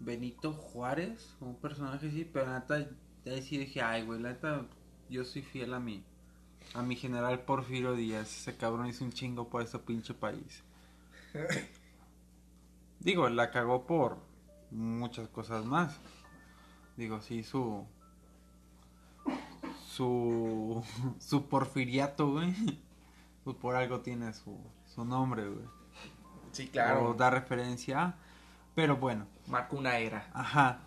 Benito 0.00 0.52
Juárez, 0.52 1.34
un 1.40 1.56
personaje 1.56 2.08
así, 2.08 2.24
pero 2.24 2.46
la 2.46 2.60
neta, 2.60 2.74
ahí 3.26 3.42
sí 3.42 3.58
dije, 3.58 3.82
ay, 3.82 4.04
güey, 4.04 4.20
la 4.20 4.30
neta, 4.30 4.66
yo 5.10 5.24
soy 5.24 5.42
fiel 5.42 5.74
a 5.74 5.80
mi, 5.80 6.04
a 6.74 6.82
mi 6.82 6.94
general 6.94 7.40
Porfirio 7.40 7.94
Díaz, 7.94 8.28
ese 8.28 8.56
cabrón 8.56 8.86
hizo 8.86 9.04
un 9.04 9.12
chingo 9.12 9.48
por 9.48 9.62
ese 9.62 9.78
pinche 9.78 10.14
país. 10.14 10.62
Digo, 13.00 13.28
la 13.28 13.50
cagó 13.50 13.86
por 13.86 14.18
muchas 14.70 15.28
cosas 15.28 15.64
más. 15.64 15.98
Digo, 16.96 17.20
sí, 17.20 17.42
su, 17.42 17.86
su, 19.88 20.84
su 21.18 21.48
porfiriato, 21.48 22.32
güey, 22.32 22.54
pues 23.52 23.62
por 23.62 23.76
algo 23.76 24.00
tiene 24.00 24.32
su, 24.32 24.58
su 24.86 25.04
nombre, 25.04 25.48
güey. 25.48 25.66
Sí, 26.52 26.68
claro. 26.68 27.10
O 27.10 27.14
da 27.14 27.30
referencia 27.30 28.16
pero 28.78 28.96
bueno. 28.96 29.26
Marca 29.48 29.74
una 29.74 29.98
era. 29.98 30.30
Ajá. 30.32 30.78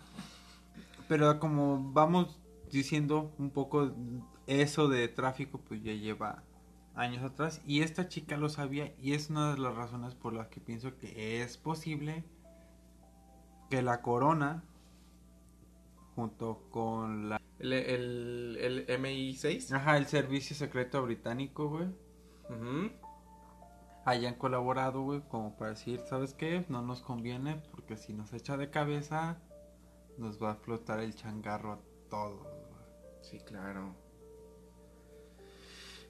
Pero 1.08 1.38
como 1.38 1.92
vamos 1.92 2.40
diciendo 2.70 3.34
un 3.36 3.50
poco 3.50 3.92
eso 4.46 4.88
de 4.88 5.08
tráfico, 5.08 5.60
pues 5.60 5.82
ya 5.82 5.92
lleva 5.92 6.42
años 6.94 7.22
atrás. 7.22 7.60
Y 7.66 7.82
esta 7.82 8.08
chica 8.08 8.38
lo 8.38 8.48
sabía 8.48 8.94
y 8.98 9.12
es 9.12 9.28
una 9.28 9.52
de 9.52 9.60
las 9.60 9.74
razones 9.74 10.14
por 10.14 10.32
las 10.32 10.48
que 10.48 10.58
pienso 10.58 10.96
que 10.96 11.42
es 11.42 11.58
posible 11.58 12.24
que 13.68 13.82
la 13.82 14.00
corona, 14.00 14.64
junto 16.14 16.62
con 16.70 17.28
la... 17.28 17.42
El, 17.58 17.74
el, 17.74 18.86
MI6. 18.86 19.70
Ajá, 19.74 19.98
el 19.98 20.06
Servicio 20.06 20.56
Secreto 20.56 21.02
Británico, 21.02 21.68
güey 21.68 21.88
hayan 24.04 24.34
colaborado, 24.34 25.02
güey, 25.02 25.22
como 25.28 25.56
para 25.56 25.70
decir, 25.70 26.00
¿sabes 26.08 26.34
qué? 26.34 26.64
No 26.68 26.82
nos 26.82 27.00
conviene 27.02 27.62
porque 27.70 27.96
si 27.96 28.12
nos 28.12 28.32
echa 28.32 28.56
de 28.56 28.70
cabeza, 28.70 29.38
nos 30.18 30.42
va 30.42 30.50
a 30.50 30.52
explotar 30.54 31.00
el 31.00 31.14
changarro 31.14 31.72
a 31.72 31.78
todos. 32.10 32.46
Sí, 33.22 33.38
claro. 33.40 33.94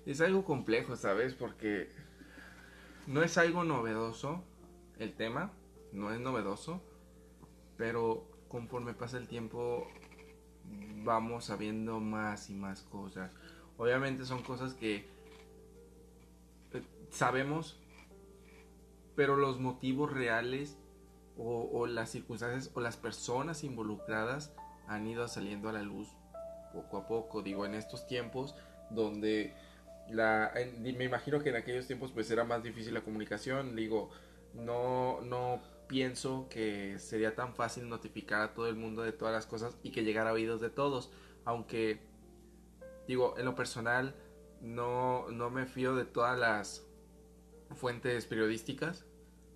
Es 0.06 0.20
algo 0.20 0.44
complejo, 0.44 0.96
¿sabes? 0.96 1.34
Porque 1.34 1.92
no 3.06 3.22
es 3.22 3.38
algo 3.38 3.64
novedoso 3.64 4.42
el 4.98 5.14
tema, 5.14 5.52
no 5.92 6.12
es 6.12 6.20
novedoso, 6.20 6.82
pero 7.76 8.26
conforme 8.48 8.94
pasa 8.94 9.18
el 9.18 9.28
tiempo 9.28 9.86
vamos 11.04 11.46
sabiendo 11.46 12.00
más 12.00 12.50
y 12.50 12.54
más 12.54 12.82
cosas. 12.82 13.32
Obviamente 13.76 14.24
son 14.24 14.42
cosas 14.42 14.74
que 14.74 15.06
sabemos 17.12 17.78
pero 19.14 19.36
los 19.36 19.60
motivos 19.60 20.12
reales 20.12 20.78
o, 21.36 21.86
las 21.86 22.10
circunstancias 22.10 22.70
o 22.74 22.80
las 22.80 22.96
personas 22.96 23.64
involucradas 23.64 24.54
han 24.86 25.06
ido 25.06 25.26
saliendo 25.28 25.68
a 25.68 25.72
la 25.72 25.82
luz 25.82 26.08
poco 26.72 26.98
a 26.98 27.06
poco. 27.06 27.42
Digo, 27.42 27.64
en 27.64 27.74
estos 27.74 28.06
tiempos 28.06 28.54
donde 28.90 29.54
la, 30.10 30.52
me 30.78 31.04
imagino 31.04 31.42
que 31.42 31.50
en 31.50 31.56
aquellos 31.56 31.86
tiempos 31.86 32.12
pues 32.12 32.30
era 32.30 32.44
más 32.44 32.62
difícil 32.62 32.94
la 32.94 33.00
comunicación. 33.00 33.74
Digo, 33.74 34.10
no, 34.54 35.20
no 35.22 35.62
pienso 35.88 36.48
que 36.48 36.98
sería 36.98 37.34
tan 37.34 37.54
fácil 37.54 37.88
notificar 37.88 38.42
a 38.42 38.54
todo 38.54 38.68
el 38.68 38.76
mundo 38.76 39.02
de 39.02 39.12
todas 39.12 39.34
las 39.34 39.46
cosas 39.46 39.76
y 39.82 39.90
que 39.90 40.04
llegara 40.04 40.30
a 40.30 40.34
oídos 40.34 40.60
de 40.60 40.70
todos. 40.70 41.10
Aunque, 41.44 42.00
digo, 43.08 43.34
en 43.38 43.46
lo 43.46 43.54
personal 43.54 44.14
no, 44.60 45.30
no 45.30 45.50
me 45.50 45.66
fío 45.66 45.96
de 45.96 46.04
todas 46.04 46.38
las 46.38 46.86
fuentes 47.74 48.26
periodísticas 48.26 49.06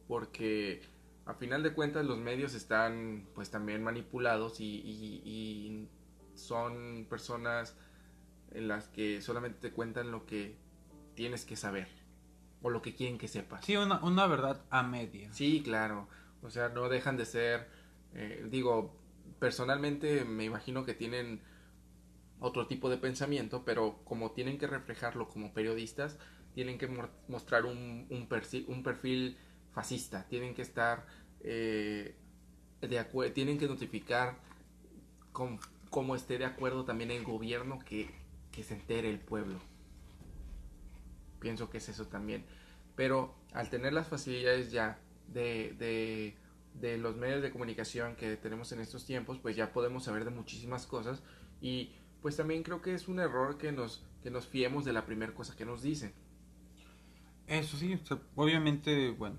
porque 0.09 0.83
a 1.27 1.35
final 1.35 1.63
de 1.63 1.73
cuentas 1.73 2.07
los 2.07 2.19
medios 2.19 2.55
están 2.55 3.29
pues 3.35 3.51
también 3.51 3.83
manipulados 3.83 4.61
y, 4.61 5.89
son 6.35 7.07
personas 7.09 7.75
en 8.53 8.69
las 8.69 8.89
que 8.89 9.23
solamente 9.23 9.59
te 9.59 9.73
cuentan 9.73 10.11
lo 10.11 10.27
que 10.27 10.55
tienes 11.15 11.47
que 11.47 11.57
saber 11.57 11.89
o 12.61 12.69
lo 12.69 12.83
que 12.83 12.95
quieren 12.95 13.17
que 13.17 13.27
sepas. 13.27 13.65
Sí, 13.65 13.75
una, 13.75 14.05
una 14.05 14.27
verdad 14.27 14.63
a 14.69 14.83
media. 14.83 15.33
Sí, 15.33 15.63
claro. 15.65 16.09
O 16.43 16.51
sea, 16.51 16.69
no 16.69 16.91
dejan 16.91 17.17
de 17.17 17.25
ser, 17.25 17.71
eh, 18.13 18.47
digo, 18.51 18.95
personalmente 19.39 20.27
me 20.27 20.45
imagino 20.45 20.85
que 20.85 20.93
tienen 20.93 21.41
otro 22.39 22.67
tipo 22.67 22.91
de 22.91 22.99
pensamiento, 22.99 23.65
pero 23.65 24.01
como 24.05 24.33
tienen 24.33 24.59
que 24.59 24.67
reflejarlo 24.67 25.29
como 25.29 25.55
periodistas, 25.55 26.19
tienen 26.57 26.79
que 26.79 26.89
mostrar 27.29 27.67
un, 27.67 28.27
perfil 28.31 29.37
fascista, 29.73 30.27
tienen 30.27 30.55
que 30.55 30.63
estar 30.63 31.07
eh, 31.41 32.17
de 32.81 32.99
acuerdo, 32.99 33.35
tienen 33.35 33.59
que 33.59 33.69
notificar 33.69 34.39
como 35.33 36.17
esté 36.17 36.39
de 36.39 36.47
acuerdo 36.47 36.87
también 36.87 37.11
el 37.11 37.25
gobierno 37.25 37.79
que, 37.81 38.09
que 38.53 38.63
se 38.63 38.73
entere 38.73 39.11
el 39.11 39.19
pueblo. 39.19 39.59
Pienso 41.41 41.69
que 41.69 41.77
es 41.77 41.91
eso 41.91 42.07
también. 42.07 42.47
Pero 42.95 43.35
al 43.53 43.69
tener 43.69 43.93
las 43.93 44.09
facilidades 44.09 44.73
ya 44.73 44.99
de, 45.29 45.77
de, 45.79 46.39
de 46.73 46.97
los 46.97 47.17
medios 47.17 47.43
de 47.43 47.51
comunicación 47.51 48.17
que 48.17 48.39
tenemos 48.39 48.73
en 48.73 48.81
estos 48.81 49.05
tiempos, 49.05 49.39
pues 49.43 49.57
ya 49.57 49.75
podemos 49.75 50.05
saber 50.05 50.25
de 50.25 50.31
muchísimas 50.31 50.87
cosas 50.87 51.23
y 51.61 51.93
pues 52.23 52.35
también 52.35 52.63
creo 52.63 52.81
que 52.81 52.95
es 52.95 53.09
un 53.09 53.21
error 53.21 53.59
que 53.59 53.73
nos, 53.73 54.07
que 54.23 54.31
nos 54.31 54.47
fiemos 54.47 54.87
de 54.87 54.95
la 54.95 55.05
primera 55.05 55.35
cosa 55.35 55.55
que 55.55 55.67
nos 55.67 55.83
dicen. 55.83 56.15
Eso 57.47 57.77
sí, 57.77 57.97
obviamente, 58.35 59.11
bueno, 59.11 59.39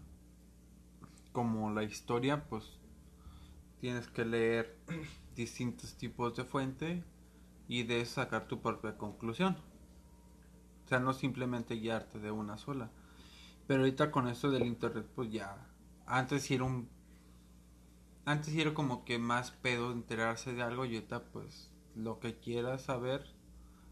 como 1.34 1.72
la 1.72 1.84
historia, 1.84 2.48
pues 2.48 2.80
tienes 3.82 4.08
que 4.08 4.24
leer 4.24 4.78
distintos 5.36 5.96
tipos 5.98 6.36
de 6.36 6.46
fuente 6.46 7.04
y 7.68 7.84
de 7.84 8.06
sacar 8.06 8.48
tu 8.48 8.62
propia 8.62 8.98
conclusión. 8.98 9.58
O 10.86 10.88
sea, 10.88 11.00
no 11.00 11.14
simplemente 11.14 11.76
guiarte 11.76 12.20
de 12.20 12.32
una 12.32 12.58
sola. 12.58 12.92
Pero 13.68 13.82
ahorita 13.82 14.10
con 14.10 14.30
esto 14.30 14.50
del 14.50 14.66
internet, 14.66 15.06
pues 15.14 15.30
ya. 15.30 15.68
Antes 16.06 16.50
era 16.50 16.64
un. 16.64 16.90
Antes 18.24 18.56
era 18.56 18.74
como 18.74 19.04
que 19.04 19.20
más 19.20 19.52
pedo 19.52 19.92
enterarse 19.92 20.54
de 20.54 20.64
algo 20.64 20.86
y 20.86 20.96
ahorita, 20.96 21.26
pues 21.26 21.70
lo 21.94 22.20
que 22.20 22.40
quieras 22.40 22.84
saber 22.84 23.37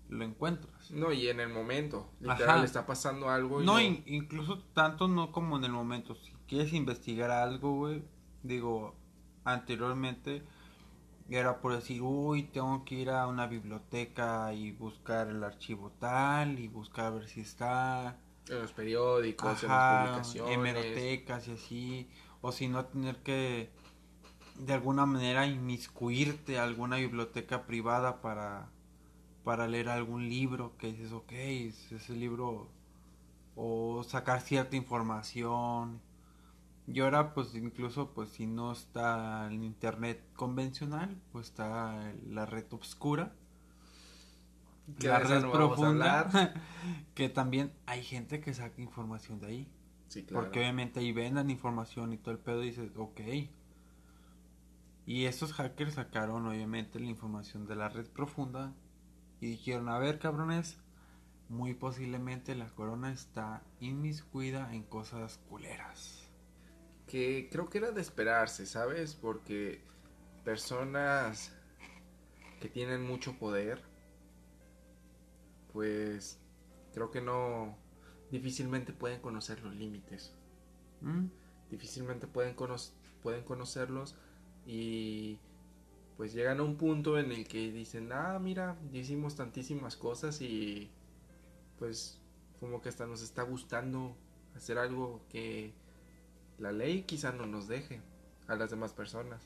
lo 0.09 0.23
encuentras. 0.23 0.91
No, 0.91 1.11
y 1.11 1.27
en 1.27 1.39
el 1.39 1.49
momento, 1.49 2.11
literal, 2.19 2.63
está 2.63 2.85
pasando 2.85 3.29
algo. 3.29 3.61
no, 3.61 3.79
incluso 3.79 4.59
tanto 4.73 5.07
no 5.07 5.31
como 5.31 5.57
en 5.57 5.65
el 5.65 5.71
momento. 5.71 6.15
Si 6.15 6.31
quieres 6.47 6.73
investigar 6.73 7.31
algo, 7.31 7.73
güey, 7.75 8.03
digo, 8.43 8.95
anteriormente 9.43 10.43
era 11.29 11.59
por 11.59 11.75
decir, 11.75 12.01
uy, 12.01 12.43
tengo 12.43 12.85
que 12.85 12.95
ir 12.95 13.09
a 13.09 13.27
una 13.27 13.47
biblioteca 13.47 14.53
y 14.53 14.71
buscar 14.71 15.27
el 15.27 15.43
archivo 15.43 15.91
tal 15.99 16.59
y 16.59 16.67
buscar 16.67 17.05
a 17.05 17.09
ver 17.11 17.27
si 17.27 17.41
está. 17.41 18.19
En 18.47 18.61
los 18.61 18.73
periódicos, 18.73 19.63
en 19.63 19.69
las 19.69 20.07
publicaciones. 20.07 20.53
Hemerotecas 20.53 21.47
y 21.47 21.51
así. 21.51 22.09
O 22.41 22.51
si 22.51 22.67
no, 22.67 22.85
tener 22.85 23.23
que 23.23 23.71
de 24.59 24.73
alguna 24.73 25.05
manera 25.05 25.47
inmiscuirte 25.47 26.59
a 26.59 26.63
alguna 26.63 26.97
biblioteca 26.97 27.65
privada 27.65 28.21
para, 28.21 28.69
para 29.45 29.67
leer 29.67 29.89
algún 29.89 30.27
libro 30.27 30.75
que 30.77 30.87
dices, 30.87 31.11
ok, 31.11 31.31
ese 31.31 32.13
libro 32.13 32.67
o 33.55 34.03
sacar 34.03 34.41
cierta 34.41 34.75
información. 34.75 36.01
Y 36.87 36.99
ahora 36.99 37.33
pues 37.33 37.53
incluso 37.55 38.11
pues 38.13 38.29
si 38.29 38.47
no 38.47 38.71
está 38.71 39.47
el 39.47 39.63
internet 39.63 40.21
convencional, 40.35 41.15
pues 41.31 41.47
está 41.47 42.11
la 42.27 42.47
red 42.47 42.65
obscura. 42.71 43.33
La 44.99 45.19
red 45.19 45.49
profunda. 45.49 46.53
que 47.13 47.29
también 47.29 47.71
hay 47.85 48.03
gente 48.03 48.41
que 48.41 48.53
saca 48.53 48.81
información 48.81 49.39
de 49.39 49.47
ahí. 49.47 49.71
Porque 50.31 50.59
obviamente 50.59 50.99
ahí 50.99 51.11
vendan 51.11 51.51
información 51.51 52.13
y 52.13 52.17
todo 52.17 52.31
el 52.31 52.39
pedo 52.39 52.63
y 52.63 52.67
dices, 52.67 52.91
ok, 52.95 53.21
y 55.05 55.25
estos 55.25 55.53
hackers 55.53 55.95
sacaron 55.95 56.47
obviamente 56.47 56.99
la 56.99 57.07
información 57.07 57.67
de 57.67 57.75
la 57.75 57.89
red 57.89 58.07
profunda 58.07 58.73
y 59.39 59.47
dijeron, 59.47 59.89
a 59.89 59.99
ver 59.99 60.19
cabrones, 60.19 60.77
muy 61.49 61.73
posiblemente 61.73 62.55
la 62.55 62.67
corona 62.67 63.11
está 63.11 63.63
inmiscuida 63.79 64.73
en 64.73 64.83
cosas 64.83 65.39
culeras. 65.49 66.27
Que 67.07 67.49
creo 67.51 67.69
que 67.69 67.77
era 67.77 67.91
de 67.91 68.01
esperarse, 68.01 68.65
¿sabes? 68.65 69.15
Porque 69.15 69.83
personas 70.43 71.53
que 72.59 72.69
tienen 72.69 73.03
mucho 73.03 73.37
poder, 73.37 73.83
pues 75.71 76.39
creo 76.93 77.11
que 77.11 77.21
no, 77.21 77.77
difícilmente 78.31 78.93
pueden 78.93 79.21
conocer 79.21 79.61
los 79.61 79.75
límites. 79.75 80.33
¿Mm? 81.01 81.25
Difícilmente 81.69 82.27
pueden, 82.27 82.55
pueden 83.21 83.43
conocerlos 83.43 84.15
y 84.65 85.39
pues 86.17 86.33
llegan 86.33 86.59
a 86.59 86.63
un 86.63 86.77
punto 86.77 87.19
en 87.19 87.31
el 87.31 87.47
que 87.47 87.71
dicen, 87.71 88.11
ah, 88.13 88.39
mira, 88.39 88.77
hicimos 88.93 89.35
tantísimas 89.35 89.97
cosas 89.97 90.41
y 90.41 90.89
pues 91.77 92.19
como 92.59 92.81
que 92.81 92.89
hasta 92.89 93.05
nos 93.05 93.21
está 93.21 93.43
gustando 93.43 94.15
hacer 94.55 94.77
algo 94.77 95.21
que 95.29 95.73
la 96.57 96.71
ley 96.71 97.03
quizá 97.03 97.33
no 97.33 97.45
nos 97.45 97.67
deje 97.67 98.01
a 98.47 98.55
las 98.55 98.69
demás 98.69 98.93
personas, 98.93 99.41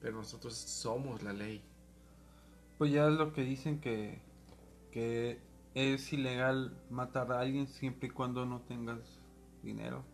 pero 0.00 0.16
nosotros 0.16 0.54
somos 0.54 1.22
la 1.22 1.32
ley. 1.32 1.62
Pues 2.76 2.92
ya 2.92 3.08
es 3.08 3.14
lo 3.14 3.32
que 3.32 3.42
dicen 3.42 3.80
que, 3.80 4.20
que 4.90 5.40
es 5.74 6.12
ilegal 6.12 6.76
matar 6.90 7.32
a 7.32 7.40
alguien 7.40 7.66
siempre 7.66 8.08
y 8.08 8.10
cuando 8.10 8.44
no 8.44 8.60
tengas 8.60 8.98
dinero. 9.62 10.04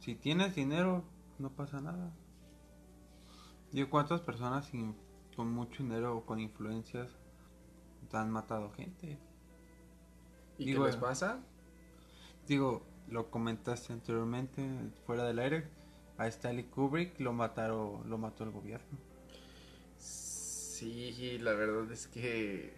Si 0.00 0.14
tienes 0.14 0.54
dinero, 0.54 1.04
no 1.38 1.50
pasa 1.50 1.80
nada. 1.80 2.12
Digo, 3.72 3.88
¿cuántas 3.88 4.20
personas 4.20 4.66
con 5.36 5.52
mucho 5.52 5.82
dinero 5.82 6.16
o 6.16 6.26
con 6.26 6.40
influencias 6.40 7.08
han 8.16 8.30
matado 8.30 8.70
gente? 8.72 9.18
¿Y 10.58 10.72
qué 10.72 10.78
les 10.78 10.96
pasa? 10.96 11.40
Digo, 12.46 12.82
lo 13.08 13.30
comentaste 13.30 13.92
anteriormente, 13.92 14.62
fuera 15.06 15.24
del 15.24 15.38
aire, 15.38 15.68
a 16.16 16.26
Stanley 16.28 16.64
Kubrick 16.64 17.20
lo 17.20 17.32
mataron, 17.32 18.08
lo 18.08 18.18
mató 18.18 18.44
el 18.44 18.50
gobierno. 18.50 18.98
Sí, 19.98 21.38
la 21.38 21.52
verdad 21.52 21.90
es 21.92 22.06
que 22.06 22.72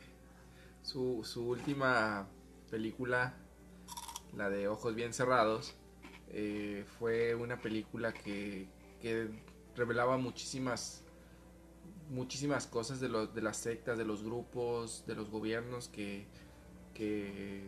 su, 0.82 1.22
su 1.24 1.48
última 1.48 2.26
película, 2.70 3.34
la 4.36 4.50
de 4.50 4.68
Ojos 4.68 4.94
Bien 4.94 5.12
Cerrados, 5.12 5.74
eh, 6.30 6.84
fue 6.98 7.34
una 7.34 7.60
película 7.60 8.12
que, 8.12 8.68
que 9.00 9.28
revelaba 9.76 10.16
muchísimas 10.18 11.04
muchísimas 12.10 12.66
cosas 12.66 13.00
de, 13.00 13.08
los, 13.08 13.34
de 13.34 13.42
las 13.42 13.56
sectas, 13.56 13.98
de 13.98 14.04
los 14.04 14.22
grupos, 14.22 15.04
de 15.06 15.14
los 15.14 15.30
gobiernos 15.30 15.88
que, 15.88 16.26
que, 16.94 17.64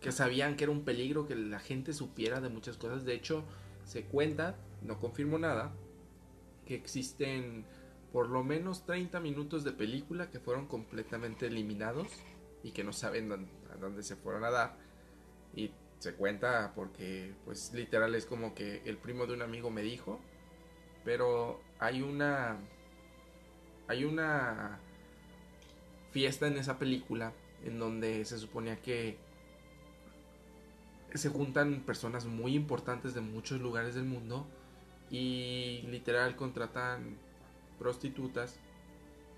que 0.00 0.12
sabían 0.12 0.56
que 0.56 0.64
era 0.64 0.72
un 0.72 0.84
peligro 0.84 1.26
que 1.26 1.34
la 1.34 1.58
gente 1.58 1.92
supiera 1.92 2.40
de 2.40 2.48
muchas 2.48 2.76
cosas. 2.76 3.04
De 3.04 3.14
hecho, 3.14 3.44
se 3.84 4.04
cuenta, 4.04 4.56
no 4.82 5.00
confirmo 5.00 5.38
nada, 5.38 5.72
que 6.66 6.74
existen 6.74 7.64
por 8.12 8.28
lo 8.28 8.44
menos 8.44 8.86
30 8.86 9.20
minutos 9.20 9.64
de 9.64 9.72
película 9.72 10.30
que 10.30 10.38
fueron 10.38 10.66
completamente 10.66 11.46
eliminados 11.46 12.08
y 12.62 12.70
que 12.70 12.84
no 12.84 12.92
saben 12.92 13.32
a 13.32 13.76
dónde 13.76 14.02
se 14.02 14.16
fueron 14.16 14.44
a 14.44 14.50
dar. 14.50 14.76
Y 15.54 15.72
se 15.98 16.14
cuenta 16.14 16.72
porque, 16.74 17.34
pues, 17.44 17.72
literal 17.74 18.14
es 18.14 18.26
como 18.26 18.54
que 18.54 18.82
el 18.84 18.98
primo 18.98 19.26
de 19.26 19.34
un 19.34 19.42
amigo 19.42 19.70
me 19.70 19.82
dijo 19.82 20.20
pero 21.04 21.60
hay 21.78 22.02
una. 22.02 22.58
Hay 23.88 24.04
una 24.04 24.78
fiesta 26.12 26.46
en 26.46 26.56
esa 26.56 26.78
película 26.78 27.32
en 27.64 27.78
donde 27.78 28.24
se 28.24 28.38
suponía 28.38 28.80
que 28.80 29.18
se 31.14 31.28
juntan 31.28 31.80
personas 31.80 32.26
muy 32.26 32.54
importantes 32.54 33.14
de 33.14 33.20
muchos 33.20 33.60
lugares 33.60 33.94
del 33.94 34.04
mundo 34.04 34.46
y 35.10 35.82
literal 35.88 36.34
contratan 36.36 37.16
prostitutas 37.78 38.58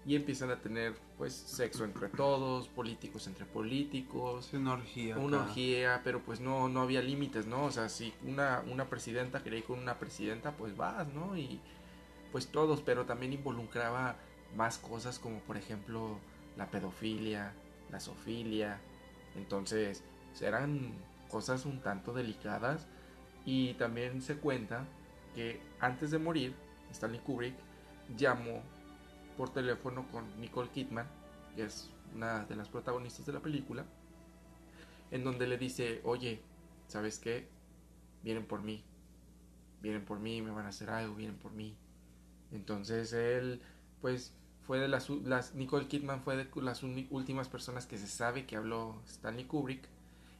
y 0.06 0.14
empiezan 0.14 0.50
a 0.50 0.60
tener 0.60 0.94
pues 1.18 1.34
sexo 1.34 1.84
entre 1.84 2.08
todos, 2.16 2.68
políticos 2.68 3.26
entre 3.26 3.44
políticos, 3.44 4.52
una 4.52 4.74
orgía, 4.74 5.18
una 5.18 5.42
orgía, 5.42 6.00
pero 6.04 6.20
pues 6.20 6.40
no 6.40 6.68
no 6.68 6.80
había 6.80 7.02
límites, 7.02 7.46
¿no? 7.46 7.64
O 7.64 7.70
sea, 7.70 7.88
si 7.88 8.14
una 8.24 8.62
una 8.70 8.88
presidenta 8.88 9.42
quería 9.42 9.58
ir 9.58 9.64
con 9.64 9.78
una 9.78 9.98
presidenta, 9.98 10.52
pues 10.52 10.76
vas, 10.76 11.08
¿no? 11.12 11.36
Y 11.36 11.60
pues 12.32 12.46
todos, 12.48 12.80
pero 12.82 13.04
también 13.04 13.32
involucraba 13.32 14.16
más 14.54 14.78
cosas 14.78 15.18
como 15.18 15.40
por 15.40 15.56
ejemplo 15.56 16.18
la 16.56 16.70
pedofilia, 16.70 17.52
la 17.90 18.00
zoofilia. 18.00 18.80
Entonces, 19.34 20.02
eran 20.40 20.92
cosas 21.28 21.66
un 21.66 21.80
tanto 21.80 22.12
delicadas 22.12 22.86
y 23.44 23.74
también 23.74 24.22
se 24.22 24.36
cuenta 24.36 24.86
que 25.34 25.60
antes 25.80 26.10
de 26.10 26.18
morir, 26.18 26.54
Stanley 26.90 27.20
Kubrick 27.20 27.54
llamó 28.16 28.62
por 29.36 29.52
teléfono 29.52 30.06
con 30.10 30.24
Nicole 30.40 30.70
Kidman, 30.70 31.06
que 31.54 31.64
es 31.64 31.90
una 32.14 32.44
de 32.44 32.56
las 32.56 32.68
protagonistas 32.68 33.26
de 33.26 33.32
la 33.32 33.40
película, 33.40 33.84
en 35.10 35.24
donde 35.24 35.46
le 35.46 35.58
dice, 35.58 36.00
oye, 36.04 36.40
¿sabes 36.88 37.18
qué? 37.18 37.48
Vienen 38.22 38.46
por 38.46 38.62
mí, 38.62 38.82
vienen 39.82 40.04
por 40.04 40.18
mí, 40.18 40.40
me 40.42 40.50
van 40.50 40.66
a 40.66 40.70
hacer 40.70 40.90
algo, 40.90 41.14
vienen 41.14 41.36
por 41.36 41.52
mí. 41.52 41.76
Entonces 42.52 43.12
él, 43.12 43.60
pues, 44.00 44.34
fue 44.66 44.78
de 44.78 44.88
las, 44.88 45.08
las 45.10 45.54
Nicole 45.54 45.86
Kidman 45.86 46.22
fue 46.22 46.36
de 46.36 46.48
las 46.60 46.82
últimas 46.82 47.48
personas 47.48 47.86
que 47.86 47.98
se 47.98 48.08
sabe 48.08 48.46
que 48.46 48.56
habló 48.56 49.00
Stanley 49.06 49.44
Kubrick 49.44 49.88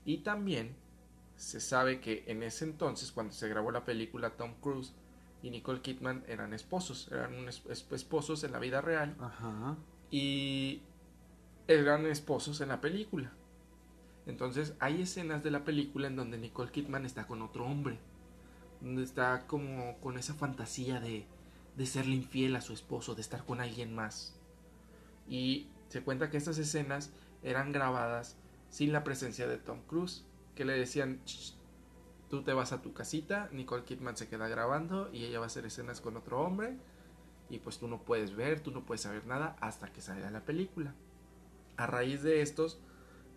y 0.05 0.19
también 0.19 0.75
se 1.37 1.61
sabe 1.61 2.01
que 2.01 2.25
en 2.27 2.43
ese 2.43 2.65
entonces 2.65 3.13
cuando 3.13 3.33
se 3.33 3.49
grabó 3.49 3.71
la 3.71 3.85
película 3.85 4.31
Tom 4.31 4.55
Cruise 4.61 4.95
y 5.43 5.51
Nicole 5.51 5.81
Kidman 5.81 6.25
eran 6.27 6.55
esposos, 6.55 7.09
eran 7.13 7.49
esposos 7.49 8.43
en 8.43 8.53
la 8.53 8.59
vida 8.59 8.81
real 8.81 9.15
Ajá. 9.21 9.77
y 10.11 10.83
eran 11.69 12.07
esposos 12.07 12.61
en 12.61 12.69
la 12.69 12.81
película. 12.81 13.33
Entonces 14.27 14.75
hay 14.81 15.03
escenas 15.03 15.45
de 15.45 15.53
la 15.53 15.65
película 15.65 16.09
en 16.09 16.17
donde 16.17 16.39
Nicole 16.39 16.73
Kidman 16.73 17.07
está 17.07 17.29
con 17.29 17.43
otro 17.43 17.65
hombre, 17.65 17.99
donde 18.81 19.05
está 19.05 19.47
como 19.47 19.99
con 20.01 20.19
esa 20.19 20.35
fantasía 20.35 20.99
de, 20.99 21.27
de 21.77 21.87
serle 21.87 22.15
infiel 22.15 22.57
a 22.57 22.61
su 22.61 22.73
esposo, 22.73 23.15
de 23.15 23.21
estar 23.21 23.45
con 23.45 23.61
alguien 23.61 23.95
más. 23.95 24.35
Y 25.29 25.69
se 25.89 26.03
cuenta 26.03 26.31
que 26.31 26.37
estas 26.37 26.59
escenas 26.59 27.11
eran 27.43 27.73
grabadas 27.73 28.37
sin 28.71 28.93
la 28.93 29.05
presencia 29.05 29.47
de 29.47 29.59
Tom 29.59 29.81
Cruise, 29.87 30.25
que 30.55 30.65
le 30.65 30.73
decían, 30.73 31.21
tú 32.29 32.43
te 32.43 32.53
vas 32.53 32.73
a 32.73 32.83
tu 32.83 32.93
casita, 32.93 33.49
Nicole 33.53 33.85
Kidman 33.85 34.17
se 34.17 34.29
queda 34.29 34.49
grabando 34.49 35.11
y 35.13 35.25
ella 35.25 35.39
va 35.39 35.45
a 35.45 35.49
hacer 35.49 35.67
escenas 35.67 36.01
con 36.01 36.17
otro 36.17 36.41
hombre 36.41 36.77
y 37.49 37.59
pues 37.59 37.79
tú 37.79 37.89
no 37.89 38.03
puedes 38.03 38.35
ver, 38.35 38.61
tú 38.61 38.71
no 38.71 38.85
puedes 38.85 39.03
saber 39.03 39.27
nada 39.27 39.57
hasta 39.61 39.93
que 39.93 40.01
salga 40.01 40.31
la 40.31 40.45
película. 40.45 40.95
A 41.77 41.87
raíz 41.87 42.23
de 42.23 42.43
estos, 42.43 42.81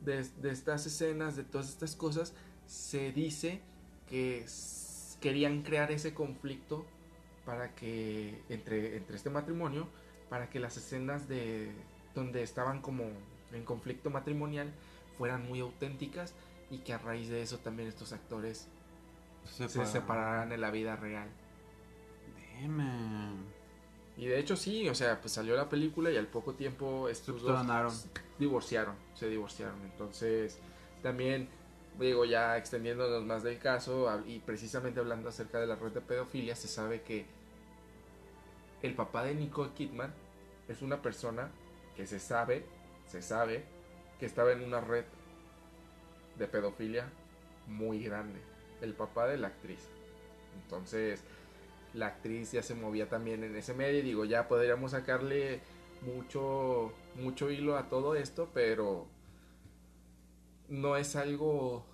de, 0.01 0.25
estas 0.49 0.85
escenas, 0.85 1.35
de 1.35 1.43
todas 1.43 1.69
estas 1.69 1.95
cosas, 1.95 2.33
se 2.65 3.11
dice 3.11 3.61
que 4.07 4.45
querían 5.19 5.61
crear 5.61 5.91
ese 5.91 6.13
conflicto 6.13 6.85
para 7.49 7.73
que 7.73 8.43
entre, 8.47 8.95
entre 8.95 9.15
este 9.15 9.31
matrimonio, 9.31 9.87
para 10.29 10.51
que 10.51 10.59
las 10.59 10.77
escenas 10.77 11.27
de 11.27 11.71
donde 12.13 12.43
estaban 12.43 12.79
como 12.79 13.05
en 13.51 13.65
conflicto 13.65 14.11
matrimonial 14.11 14.71
fueran 15.17 15.47
muy 15.47 15.59
auténticas 15.59 16.35
y 16.69 16.77
que 16.77 16.93
a 16.93 16.99
raíz 16.99 17.27
de 17.27 17.41
eso 17.41 17.57
también 17.57 17.89
estos 17.89 18.13
actores 18.13 18.67
se, 19.45 19.67
separaran 19.67 20.51
en 20.51 20.61
la 20.61 20.69
vida 20.69 20.95
real. 20.95 21.27
Y 24.15 24.27
de 24.27 24.39
hecho 24.39 24.55
sí, 24.55 24.87
o 24.87 24.93
sea, 24.93 25.19
pues 25.19 25.33
salió 25.33 25.55
la 25.55 25.69
película 25.69 26.11
y 26.11 26.17
al 26.17 26.27
poco 26.27 26.53
tiempo 26.53 27.09
estos 27.09 27.41
dos 27.41 28.05
divorciaron, 28.37 28.93
se 29.15 29.27
divorciaron. 29.27 29.81
Entonces, 29.85 30.59
también 31.01 31.49
digo, 31.99 32.25
ya 32.25 32.57
extendiéndonos 32.57 33.25
más 33.25 33.41
del 33.41 33.57
caso 33.57 34.07
y 34.27 34.37
precisamente 34.37 34.99
hablando 34.99 35.29
acerca 35.29 35.59
de 35.59 35.65
la 35.65 35.77
red 35.77 35.93
de 35.93 36.01
pedofilia, 36.01 36.55
se 36.55 36.67
sabe 36.67 37.01
que 37.01 37.38
el 38.81 38.95
papá 38.95 39.23
de 39.23 39.35
Nicole 39.35 39.71
Kidman 39.73 40.13
es 40.67 40.81
una 40.81 41.01
persona 41.01 41.51
que 41.95 42.05
se 42.05 42.19
sabe, 42.19 42.65
se 43.05 43.21
sabe 43.21 43.65
que 44.19 44.25
estaba 44.25 44.51
en 44.51 44.63
una 44.63 44.81
red 44.81 45.05
de 46.37 46.47
pedofilia 46.47 47.09
muy 47.67 48.03
grande. 48.03 48.39
El 48.81 48.93
papá 48.93 49.27
de 49.27 49.37
la 49.37 49.47
actriz. 49.47 49.89
Entonces, 50.63 51.23
la 51.93 52.07
actriz 52.07 52.51
ya 52.51 52.61
se 52.61 52.75
movía 52.75 53.09
también 53.09 53.43
en 53.43 53.55
ese 53.55 53.73
medio 53.73 53.99
y 53.99 54.03
digo, 54.03 54.25
ya 54.25 54.47
podríamos 54.47 54.91
sacarle 54.91 55.61
mucho 56.01 56.93
mucho 57.15 57.49
hilo 57.49 57.77
a 57.77 57.89
todo 57.89 58.15
esto, 58.15 58.49
pero 58.53 59.07
no 60.69 60.95
es 60.95 61.15
algo 61.15 61.85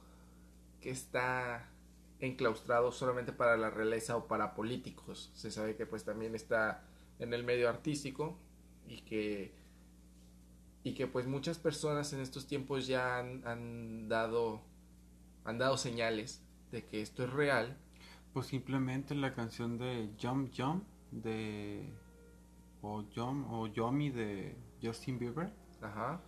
que 0.82 0.92
está 0.92 1.70
enclaustrado 2.20 2.92
solamente 2.92 3.32
para 3.34 3.58
la 3.58 3.70
realeza 3.70 4.16
o 4.18 4.28
para 4.28 4.56
políticos. 4.56 5.32
Se 5.34 5.52
sabe 5.52 5.76
que 5.76 5.86
pues 5.86 6.04
también 6.04 6.36
está 6.36 6.84
en 7.20 7.34
el 7.34 7.44
medio 7.44 7.70
artístico 7.70 8.38
y 8.88 9.02
que 9.02 9.54
y 10.84 10.94
que 10.94 11.08
pues 11.08 11.26
muchas 11.26 11.58
personas 11.58 12.14
en 12.14 12.20
estos 12.20 12.46
tiempos 12.46 12.86
ya 12.86 13.18
han, 13.18 13.46
han 13.48 14.08
dado 14.08 14.62
han 15.44 15.58
dado 15.58 15.78
señales 15.78 16.44
de 16.72 16.86
que 16.86 17.02
esto 17.02 17.24
es 17.24 17.32
real 17.32 17.78
pues 18.34 18.48
simplemente 18.48 19.16
la 19.16 19.34
canción 19.34 19.78
de 19.78 20.10
Jump 20.22 20.52
Jump 20.56 20.84
de 21.12 21.90
o 22.82 23.04
Jump 23.16 23.52
o 23.52 23.68
Yomi 23.68 24.12
de 24.12 24.56
Justin 24.84 25.18
Bieber. 25.18 25.50
Ajá. 25.82 26.20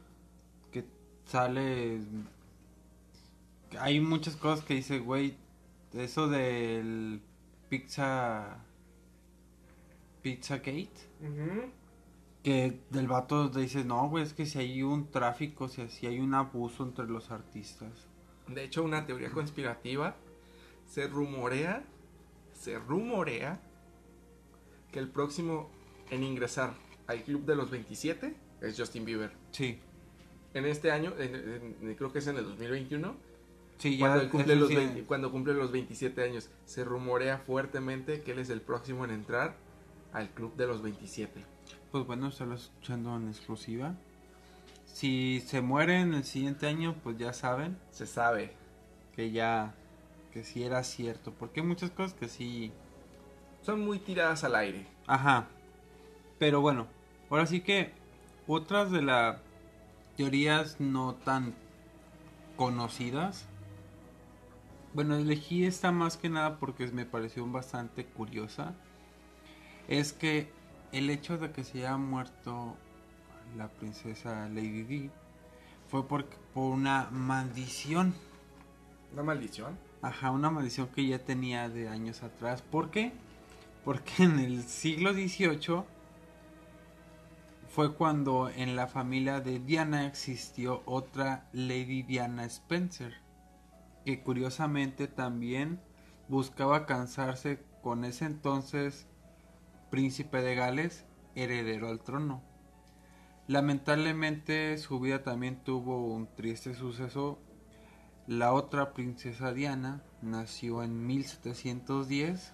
Que 0.71 0.85
sale 1.25 1.99
hay 3.79 3.99
muchas 3.99 4.35
cosas 4.35 4.63
que 4.63 4.75
dice, 4.75 4.99
güey, 4.99 5.35
eso 5.93 6.27
del 6.27 7.21
Pizza 7.69 8.63
Pizza 10.21 10.57
Gate. 10.57 10.89
Que 12.43 12.81
del 12.89 13.07
vato 13.07 13.49
dice, 13.49 13.83
no, 13.83 14.09
güey, 14.09 14.23
es 14.23 14.33
que 14.33 14.45
si 14.45 14.59
hay 14.59 14.83
un 14.83 15.11
tráfico, 15.11 15.67
si, 15.67 15.87
si 15.89 16.07
hay 16.07 16.19
un 16.19 16.33
abuso 16.33 16.83
entre 16.83 17.05
los 17.05 17.31
artistas. 17.31 18.07
De 18.47 18.63
hecho, 18.63 18.83
una 18.83 19.05
teoría 19.05 19.31
conspirativa 19.31 20.15
se 20.85 21.07
rumorea 21.07 21.83
se 22.57 22.77
rumorea 22.79 23.61
que 24.91 24.99
el 24.99 25.09
próximo 25.09 25.69
en 26.09 26.23
ingresar 26.23 26.73
al 27.07 27.23
club 27.23 27.45
de 27.45 27.55
los 27.55 27.69
27 27.69 28.35
es 28.61 28.77
Justin 28.77 29.05
Bieber. 29.05 29.31
Sí. 29.51 29.79
En 30.53 30.65
este 30.65 30.91
año, 30.91 31.13
creo 31.15 32.11
que 32.11 32.19
es 32.19 32.27
en 32.27 32.37
el 32.37 32.45
2021. 32.45 33.15
Sí, 33.77 33.97
ya 33.97 34.07
cuando 34.07 34.29
cumple, 34.29 34.55
los 34.55 34.71
cuando 35.05 35.31
cumple 35.31 35.53
los 35.53 35.71
27 35.71 36.23
años, 36.23 36.49
se 36.65 36.83
rumorea 36.83 37.37
fuertemente 37.37 38.21
que 38.21 38.31
él 38.31 38.39
es 38.39 38.49
el 38.49 38.61
próximo 38.61 39.05
en 39.05 39.11
entrar 39.11 39.55
al 40.13 40.29
club 40.29 40.55
de 40.55 40.67
los 40.67 40.81
27. 40.81 41.43
Pues 41.91 42.05
bueno, 42.05 42.31
lo 42.39 42.55
escuchando 42.55 43.15
en 43.15 43.27
exclusiva. 43.27 43.95
Si 44.85 45.41
se 45.45 45.61
muere 45.61 45.99
en 45.99 46.13
el 46.13 46.23
siguiente 46.23 46.65
año, 46.65 46.95
pues 47.03 47.17
ya 47.17 47.33
saben. 47.33 47.77
Se 47.91 48.07
sabe. 48.07 48.53
Que 49.15 49.31
ya 49.31 49.75
que 50.31 50.43
sí 50.43 50.63
era 50.63 50.83
cierto, 50.83 51.33
porque 51.33 51.61
hay 51.61 51.65
muchas 51.65 51.89
cosas 51.89 52.13
que 52.13 52.27
sí 52.27 52.71
son 53.61 53.81
muy 53.81 53.99
tiradas 53.99 54.43
al 54.43 54.55
aire. 54.55 54.85
Ajá. 55.07 55.47
Pero 56.37 56.61
bueno, 56.61 56.87
ahora 57.29 57.47
sí 57.47 57.61
que 57.61 57.91
otras 58.45 58.91
de 58.91 59.01
las 59.01 59.37
teorías 60.15 60.79
no 60.79 61.15
tan 61.15 61.55
conocidas. 62.55 63.46
Bueno, 64.97 65.15
elegí 65.15 65.63
esta 65.63 65.91
más 65.91 66.17
que 66.17 66.27
nada 66.27 66.57
porque 66.57 66.87
me 66.87 67.05
pareció 67.05 67.45
bastante 67.45 68.03
curiosa. 68.03 68.73
Es 69.87 70.11
que 70.11 70.51
el 70.91 71.11
hecho 71.11 71.37
de 71.37 71.51
que 71.51 71.63
se 71.63 71.85
haya 71.85 71.97
muerto 71.97 72.75
la 73.55 73.67
princesa 73.67 74.49
Lady 74.49 74.81
Di 74.81 75.11
fue 75.87 76.07
por, 76.07 76.25
por 76.51 76.73
una 76.73 77.09
maldición. 77.11 78.15
¿Una 79.13 79.21
maldición? 79.21 79.77
Ajá, 80.01 80.31
una 80.31 80.49
maldición 80.49 80.87
que 80.87 81.05
ya 81.05 81.19
tenía 81.19 81.69
de 81.69 81.89
años 81.89 82.23
atrás. 82.23 82.63
¿Por 82.63 82.89
qué? 82.89 83.11
Porque 83.85 84.23
en 84.23 84.39
el 84.39 84.63
siglo 84.63 85.13
XVIII 85.13 85.83
fue 87.69 87.93
cuando 87.93 88.49
en 88.49 88.75
la 88.75 88.87
familia 88.87 89.41
de 89.41 89.59
Diana 89.59 90.07
existió 90.07 90.81
otra 90.87 91.47
Lady 91.53 92.01
Diana 92.01 92.45
Spencer, 92.45 93.26
que 94.07 94.23
curiosamente 94.23 95.09
también 95.09 95.81
buscaba 96.29 96.85
cansarse 96.85 97.61
con 97.83 98.05
ese 98.05 98.23
entonces 98.23 99.05
príncipe 99.91 100.41
de 100.41 100.55
Gales, 100.55 101.03
heredero 101.35 101.89
al 101.89 101.99
trono. 101.99 102.41
Lamentablemente 103.47 104.77
su 104.77 105.01
vida 105.01 105.23
también 105.23 105.61
tuvo 105.61 106.05
un 106.07 106.33
triste 106.37 106.73
suceso 106.73 107.37
la 108.27 108.53
otra 108.53 108.93
princesa 108.93 109.51
Diana 109.51 110.01
nació 110.21 110.83
en 110.83 111.05
1710. 111.05 112.53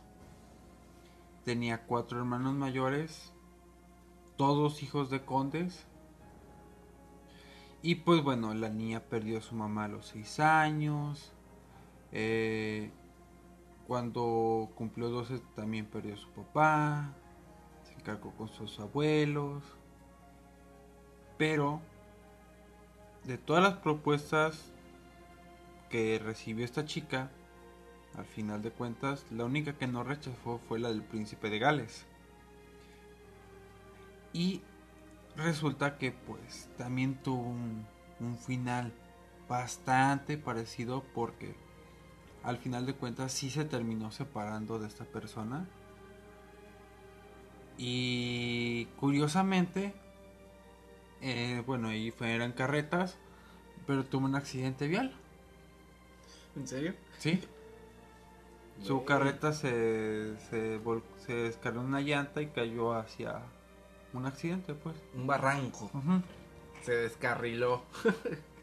Tenía 1.46 1.86
cuatro 1.86 2.18
hermanos 2.18 2.56
mayores, 2.56 3.32
todos 4.38 4.82
hijos 4.82 5.12
de 5.12 5.24
condes. 5.24 5.86
Y 7.84 7.94
pues 7.94 8.24
bueno, 8.24 8.56
la 8.56 8.70
niña 8.70 9.02
perdió 9.02 9.38
a 9.38 9.42
su 9.42 9.54
mamá 9.54 9.86
a 9.86 9.90
los 9.90 10.08
seis 10.08 10.40
años. 10.40 11.32
Eh, 12.16 12.92
cuando 13.88 14.72
cumplió 14.76 15.10
12 15.10 15.40
también 15.56 15.88
perdió 15.88 16.14
a 16.14 16.18
su 16.18 16.30
papá. 16.30 17.14
Se 17.84 17.94
encargó 17.94 18.32
con 18.32 18.48
sus 18.48 18.80
abuelos. 18.80 19.64
Pero 21.38 21.82
de 23.26 23.38
todas 23.38 23.64
las 23.64 23.78
propuestas 23.78 24.72
que 25.90 26.20
recibió 26.24 26.64
esta 26.64 26.86
chica, 26.86 27.32
al 28.16 28.26
final 28.26 28.62
de 28.62 28.72
cuentas, 28.72 29.26
la 29.32 29.46
única 29.46 29.78
que 29.78 29.88
no 29.88 30.04
rechazó 30.04 30.60
fue 30.68 30.80
la 30.80 30.90
del 30.90 31.04
príncipe 31.04 31.50
de 31.50 31.60
Gales. 31.60 32.06
Y 34.34 34.62
resulta 35.36 35.98
que 35.98 36.12
pues 36.12 36.70
también 36.78 37.16
tuvo 37.22 37.42
un, 37.42 37.86
un 38.20 38.38
final 38.38 38.94
bastante 39.48 40.38
parecido 40.38 41.04
porque 41.14 41.56
al 42.44 42.58
final 42.60 42.86
de 42.86 42.96
cuentas 42.96 43.32
sí 43.34 43.50
se 43.50 43.66
terminó 43.66 44.12
separando 44.12 44.78
de 44.80 44.88
esta 44.88 45.06
persona. 45.06 45.70
Y 47.78 48.88
curiosamente, 48.98 49.94
Eh, 51.22 51.64
bueno, 51.66 51.88
ahí 51.90 52.12
fue, 52.12 52.34
eran 52.36 52.52
carretas, 52.54 53.18
pero 53.88 54.06
tuvo 54.06 54.26
un 54.26 54.36
accidente 54.36 54.88
vial. 54.88 55.20
¿En 56.56 56.68
serio? 56.68 56.96
Sí. 57.18 57.42
Su 58.80 59.06
carreta 59.06 59.54
se, 59.54 60.38
se, 60.50 60.80
se 61.18 61.34
descargó 61.34 61.82
en 61.82 61.88
una 61.88 62.02
llanta 62.02 62.42
y 62.42 62.50
cayó 62.52 62.94
hacia 62.94 63.52
un 64.14 64.26
accidente, 64.26 64.74
pues. 64.76 64.96
Un 65.14 65.28
barranco. 65.28 65.92
Se 66.82 66.94
descarriló. 66.96 67.86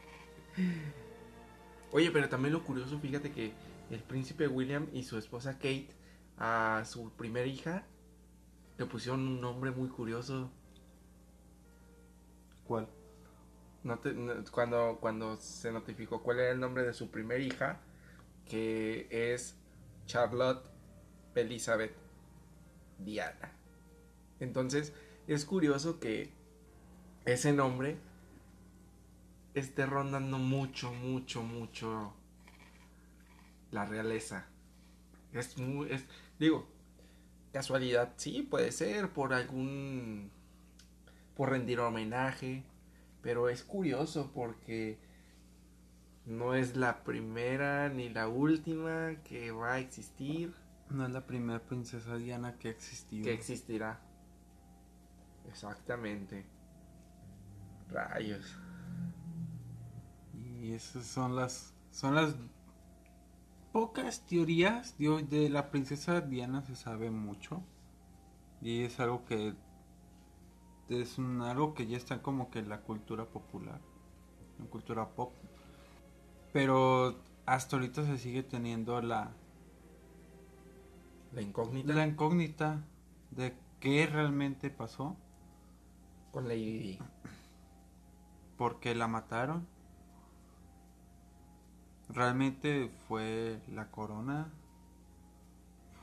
Oye, 1.91 2.11
pero 2.11 2.29
también 2.29 2.53
lo 2.55 2.65
curioso, 2.65 2.99
fíjate 3.01 3.33
que 3.33 3.55
el 3.91 4.03
príncipe 4.03 4.47
William 4.49 4.89
y 4.93 5.03
su 5.03 5.19
esposa 5.19 5.55
Kate 5.55 5.89
a 6.39 6.85
su 6.87 7.11
primera 7.11 7.47
hija 7.47 7.85
le 8.79 8.87
pusieron 8.87 9.21
un 9.21 9.41
nombre 9.41 9.71
muy 9.73 9.89
curioso. 9.89 10.51
¿Cuál? 12.67 12.89
Cuando, 14.53 14.99
cuando 15.01 15.37
se 15.37 15.73
notificó 15.73 16.23
cuál 16.23 16.39
era 16.39 16.53
el 16.53 16.61
nombre 16.61 16.85
de 16.85 16.95
su 16.95 17.11
primera 17.11 17.43
hija, 17.43 17.81
que 18.49 19.07
es 19.11 19.57
Charlotte 20.07 20.65
Elizabeth 21.35 21.95
Diana. 22.99 23.53
Entonces, 24.39 24.93
es 25.27 25.45
curioso 25.45 26.01
que 26.01 26.33
ese 27.25 27.53
nombre 27.53 27.99
esté 29.55 29.85
rondando 29.85 30.39
mucho, 30.39 30.93
mucho, 30.93 31.43
mucho 31.43 32.15
la 33.71 33.85
realeza. 33.85 34.47
Es 35.33 35.59
muy, 35.59 35.91
es, 35.93 36.05
digo, 36.39 36.67
casualidad, 37.53 38.13
sí, 38.17 38.43
puede 38.43 38.73
ser, 38.73 39.11
por 39.13 39.33
algún, 39.33 40.31
por 41.37 41.51
rendir 41.51 41.81
homenaje, 41.81 42.65
pero 43.23 43.49
es 43.49 43.63
curioso 43.63 44.31
porque 44.35 44.99
no 46.27 46.55
es 46.55 46.77
la 46.77 47.03
primera 47.05 47.89
ni 47.89 48.09
la 48.09 48.29
última 48.29 49.17
que 49.25 49.51
va 49.51 49.75
a 49.75 49.79
existir, 49.79 50.55
No 50.89 51.07
es 51.07 51.13
la 51.13 51.25
primera 51.27 51.61
princesa 51.61 52.17
Diana 52.17 52.59
que 52.59 52.69
ha 52.69 52.71
existido. 52.73 53.25
que 53.25 53.33
existirá. 53.33 54.01
Exactamente. 55.49 56.45
Rayos. 57.89 58.57
Y 60.61 60.73
esas 60.73 61.07
son 61.07 61.37
las 61.37 61.75
son 61.91 62.15
las 62.15 62.35
pocas 63.73 64.27
teorías 64.27 64.97
de, 64.99 65.23
de 65.23 65.49
la 65.49 65.71
princesa 65.71 66.21
Diana 66.21 66.63
se 66.63 66.77
sabe 66.77 67.11
mucho 67.11 67.63
y 68.61 68.83
es 68.83 69.01
algo 69.01 69.25
que 69.25 69.55
es 70.89 71.19
un, 71.19 71.41
algo 71.43 71.75
que 71.75 71.87
ya 71.87 71.97
está 71.97 72.21
como 72.23 72.51
que 72.51 72.59
en 72.59 72.69
la 72.69 72.83
cultura 72.83 73.27
popular, 73.27 73.81
en 74.59 74.67
cultura 74.67 75.11
pop. 75.11 75.33
Pero 76.53 77.23
hasta 77.47 77.77
ahorita 77.77 78.05
se 78.05 78.19
sigue 78.19 78.43
teniendo 78.43 79.01
la 79.01 79.33
La 81.33 81.43
incógnita 81.43 81.93
la 81.95 82.07
incógnita 82.07 82.85
de 83.31 83.55
qué 83.79 84.07
realmente 84.07 84.71
pasó, 84.71 85.17
con 86.33 86.49
Lady 86.49 86.79
Di. 86.79 86.99
por 88.57 88.81
qué 88.81 88.95
la 88.95 89.07
mataron. 89.07 89.67
Realmente 92.13 92.91
fue 93.09 93.61
la 93.73 93.91
corona. 93.91 94.51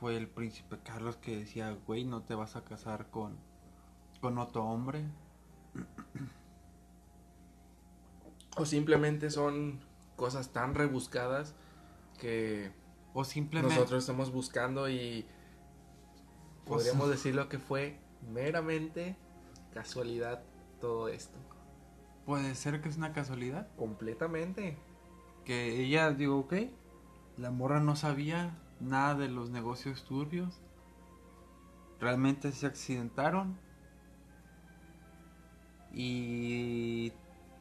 Fue 0.00 0.16
el 0.16 0.28
príncipe 0.28 0.78
Carlos 0.84 1.16
que 1.16 1.36
decía, 1.36 1.76
güey, 1.86 2.04
no 2.04 2.22
te 2.22 2.34
vas 2.34 2.56
a 2.56 2.64
casar 2.64 3.10
con, 3.10 3.36
con 4.20 4.38
otro 4.38 4.64
hombre. 4.64 5.04
O 8.56 8.64
simplemente 8.64 9.30
son 9.30 9.80
cosas 10.16 10.52
tan 10.52 10.74
rebuscadas 10.74 11.54
que 12.18 12.72
O 13.12 13.24
simplemente... 13.24 13.74
nosotros 13.74 14.02
estamos 14.02 14.32
buscando 14.32 14.88
y 14.88 15.26
podríamos 16.64 17.08
decirlo 17.08 17.48
que 17.48 17.58
fue 17.58 17.98
meramente 18.32 19.16
casualidad 19.72 20.42
todo 20.80 21.08
esto. 21.08 21.38
Puede 22.26 22.54
ser 22.54 22.80
que 22.80 22.88
es 22.88 22.96
una 22.96 23.12
casualidad. 23.12 23.68
Completamente. 23.76 24.76
Que 25.48 25.80
ella, 25.80 26.10
digo, 26.10 26.40
ok, 26.40 26.52
la 27.38 27.50
morra 27.50 27.80
no 27.80 27.96
sabía 27.96 28.54
nada 28.80 29.14
de 29.14 29.28
los 29.28 29.48
negocios 29.48 30.04
turbios. 30.04 30.60
Realmente 31.98 32.52
se 32.52 32.66
accidentaron. 32.66 33.58
Y 35.90 37.14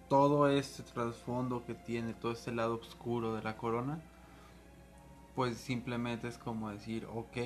todo 0.09 0.49
este 0.49 0.83
trasfondo 0.83 1.65
que 1.65 1.75
tiene, 1.75 2.13
todo 2.13 2.33
este 2.33 2.51
lado 2.51 2.75
oscuro 2.75 3.33
de 3.33 3.41
la 3.41 3.55
corona, 3.55 4.01
pues 5.33 5.55
simplemente 5.57 6.27
es 6.27 6.38
como 6.38 6.69
decir, 6.69 7.05
ok, 7.05 7.38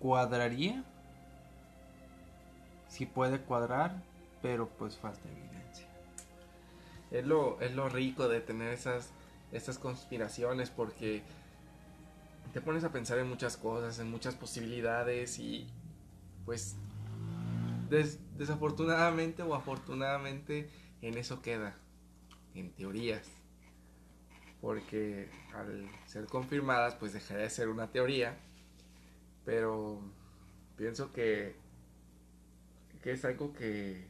cuadraría. 0.00 0.82
Si 2.88 3.06
puede 3.06 3.42
cuadrar, 3.42 4.02
pero 4.42 4.68
pues 4.70 4.96
falta 4.96 5.28
evidencia. 5.28 5.86
Es 7.12 7.24
lo, 7.24 7.60
es 7.60 7.76
lo 7.76 7.88
rico 7.88 8.26
de 8.26 8.40
tener 8.40 8.72
esas, 8.72 9.12
esas 9.52 9.78
conspiraciones 9.78 10.70
porque 10.70 11.22
te 12.52 12.60
pones 12.60 12.84
a 12.84 12.92
pensar 12.92 13.18
en 13.18 13.28
muchas 13.28 13.56
cosas, 13.56 13.98
en 13.98 14.10
muchas 14.10 14.34
posibilidades 14.34 15.38
y 15.38 15.66
pues 16.44 16.76
des- 17.90 18.18
desafortunadamente 18.36 19.42
o 19.42 19.54
afortunadamente 19.54 20.70
en 21.02 21.16
eso 21.18 21.42
queda, 21.42 21.76
en 22.54 22.70
teorías. 22.72 23.26
Porque 24.60 25.30
al 25.54 25.88
ser 26.06 26.26
confirmadas 26.26 26.94
pues 26.96 27.12
dejaría 27.12 27.44
de 27.44 27.50
ser 27.50 27.68
una 27.68 27.86
teoría, 27.92 28.36
pero 29.44 30.00
pienso 30.76 31.12
que, 31.12 31.54
que 33.02 33.12
es 33.12 33.24
algo 33.24 33.52
que, 33.52 34.04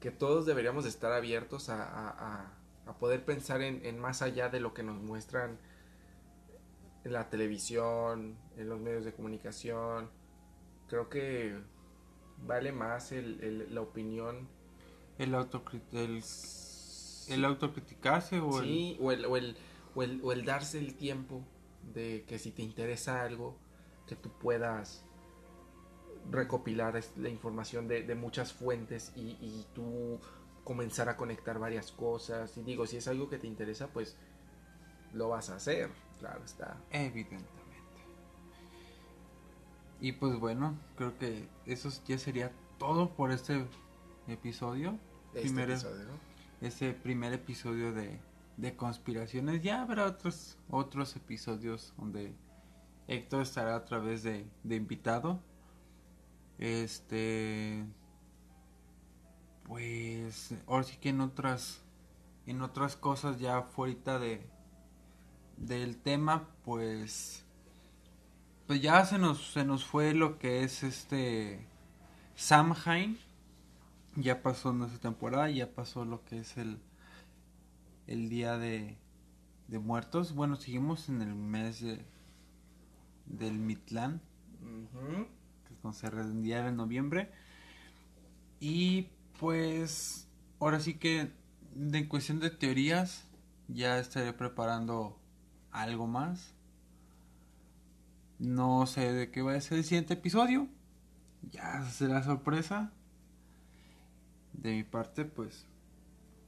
que 0.00 0.10
todos 0.12 0.46
deberíamos 0.46 0.84
de 0.84 0.90
estar 0.90 1.12
abiertos 1.12 1.68
a- 1.68 2.52
a 2.88 2.98
poder 2.98 3.24
pensar 3.24 3.62
en, 3.62 3.84
en 3.84 3.98
más 3.98 4.22
allá 4.22 4.48
de 4.48 4.60
lo 4.60 4.74
que 4.74 4.82
nos 4.82 4.96
muestran 5.00 5.58
en 7.04 7.12
la 7.12 7.30
televisión, 7.30 8.36
en 8.56 8.68
los 8.68 8.80
medios 8.80 9.04
de 9.04 9.12
comunicación. 9.12 10.10
Creo 10.88 11.08
que 11.08 11.58
vale 12.46 12.72
más 12.72 13.12
el- 13.12 13.40
el- 13.42 13.74
la 13.74 13.80
opinión. 13.82 14.48
El, 15.18 15.34
autocrit 15.34 15.82
el, 15.92 16.22
el 17.28 17.44
autocriticarse 17.44 18.40
o 18.40 18.58
el... 18.60 18.64
Sí, 18.64 18.96
o 19.00 19.12
el, 19.12 19.24
o, 19.26 19.36
el, 19.36 19.56
o, 19.94 20.02
el, 20.02 20.20
o 20.22 20.32
el 20.32 20.44
darse 20.44 20.78
el 20.78 20.94
tiempo 20.94 21.42
de 21.94 22.24
que 22.26 22.38
si 22.38 22.50
te 22.52 22.62
interesa 22.62 23.22
algo, 23.22 23.56
que 24.06 24.16
tú 24.16 24.30
puedas 24.38 25.04
recopilar 26.30 27.00
la 27.16 27.28
información 27.28 27.88
de, 27.88 28.02
de 28.02 28.14
muchas 28.14 28.52
fuentes 28.52 29.12
y, 29.16 29.30
y 29.40 29.66
tú 29.74 30.20
comenzar 30.68 31.08
a 31.08 31.16
conectar 31.16 31.58
varias 31.58 31.90
cosas. 31.92 32.54
Y 32.58 32.62
digo, 32.62 32.86
si 32.86 32.98
es 32.98 33.08
algo 33.08 33.30
que 33.30 33.38
te 33.38 33.46
interesa, 33.46 33.86
pues 33.88 34.18
lo 35.14 35.30
vas 35.30 35.48
a 35.48 35.56
hacer, 35.56 35.88
claro 36.18 36.44
está. 36.44 36.76
Evidentemente. 36.90 37.48
Y 39.98 40.12
pues 40.12 40.38
bueno, 40.38 40.78
creo 40.96 41.16
que 41.16 41.48
eso 41.64 41.88
ya 42.06 42.18
sería 42.18 42.52
todo 42.78 43.14
por 43.16 43.32
este 43.32 43.64
episodio. 44.28 44.98
Este 45.32 45.40
Primero- 45.48 45.72
episodio. 45.72 46.06
Este 46.60 46.92
primer 46.92 47.32
episodio 47.32 47.94
de, 47.94 48.20
de 48.58 48.76
conspiraciones. 48.76 49.62
Ya 49.62 49.80
habrá 49.80 50.04
otros, 50.04 50.58
otros 50.68 51.16
episodios 51.16 51.94
donde 51.96 52.34
Héctor 53.06 53.40
estará 53.42 53.74
a 53.74 53.84
través 53.86 54.22
de, 54.22 54.46
de 54.64 54.76
invitado. 54.76 55.40
Este. 56.58 57.86
Pues. 59.68 60.54
Ahora 60.66 60.84
sí 60.84 60.96
que 60.96 61.10
en 61.10 61.20
otras. 61.20 61.80
En 62.46 62.62
otras 62.62 62.96
cosas 62.96 63.38
ya 63.38 63.62
fuera 63.62 64.18
de. 64.18 64.40
Del 65.56 65.96
tema, 65.98 66.48
pues. 66.64 67.44
Pues 68.66 68.82
ya 68.82 69.04
se 69.04 69.18
nos, 69.18 69.52
se 69.52 69.64
nos 69.64 69.84
fue 69.84 70.14
lo 70.14 70.38
que 70.38 70.64
es 70.64 70.82
este. 70.82 71.66
Samhain. 72.34 73.18
Ya 74.16 74.42
pasó 74.42 74.72
nuestra 74.72 74.98
temporada, 74.98 75.50
ya 75.50 75.72
pasó 75.72 76.04
lo 76.04 76.24
que 76.24 76.40
es 76.40 76.56
el. 76.56 76.78
El 78.06 78.28
día 78.28 78.56
de. 78.58 78.96
De 79.68 79.78
muertos. 79.78 80.34
Bueno, 80.34 80.56
seguimos 80.56 81.10
en 81.10 81.20
el 81.20 81.34
mes 81.34 81.82
de, 81.82 82.02
del 83.26 83.58
Mitlán 83.58 84.22
Ujú. 84.62 85.26
que 85.66 85.74
es 85.74 85.80
cuando 85.80 85.98
se 85.98 86.10
rendía 86.10 86.66
en 86.66 86.76
noviembre. 86.76 87.30
Y 88.60 89.08
pues 89.38 90.28
ahora 90.60 90.80
sí 90.80 90.94
que 90.94 91.30
en 91.76 92.08
cuestión 92.08 92.40
de 92.40 92.50
teorías 92.50 93.24
ya 93.68 93.98
estaré 93.98 94.32
preparando 94.32 95.18
algo 95.70 96.06
más. 96.06 96.54
No 98.38 98.86
sé 98.86 99.12
de 99.12 99.30
qué 99.30 99.42
va 99.42 99.54
a 99.54 99.60
ser 99.60 99.78
el 99.78 99.84
siguiente 99.84 100.14
episodio. 100.14 100.68
Ya 101.50 101.84
será 101.84 102.22
sorpresa. 102.22 102.92
de 104.52 104.72
mi 104.72 104.82
parte, 104.82 105.24
pues 105.24 105.66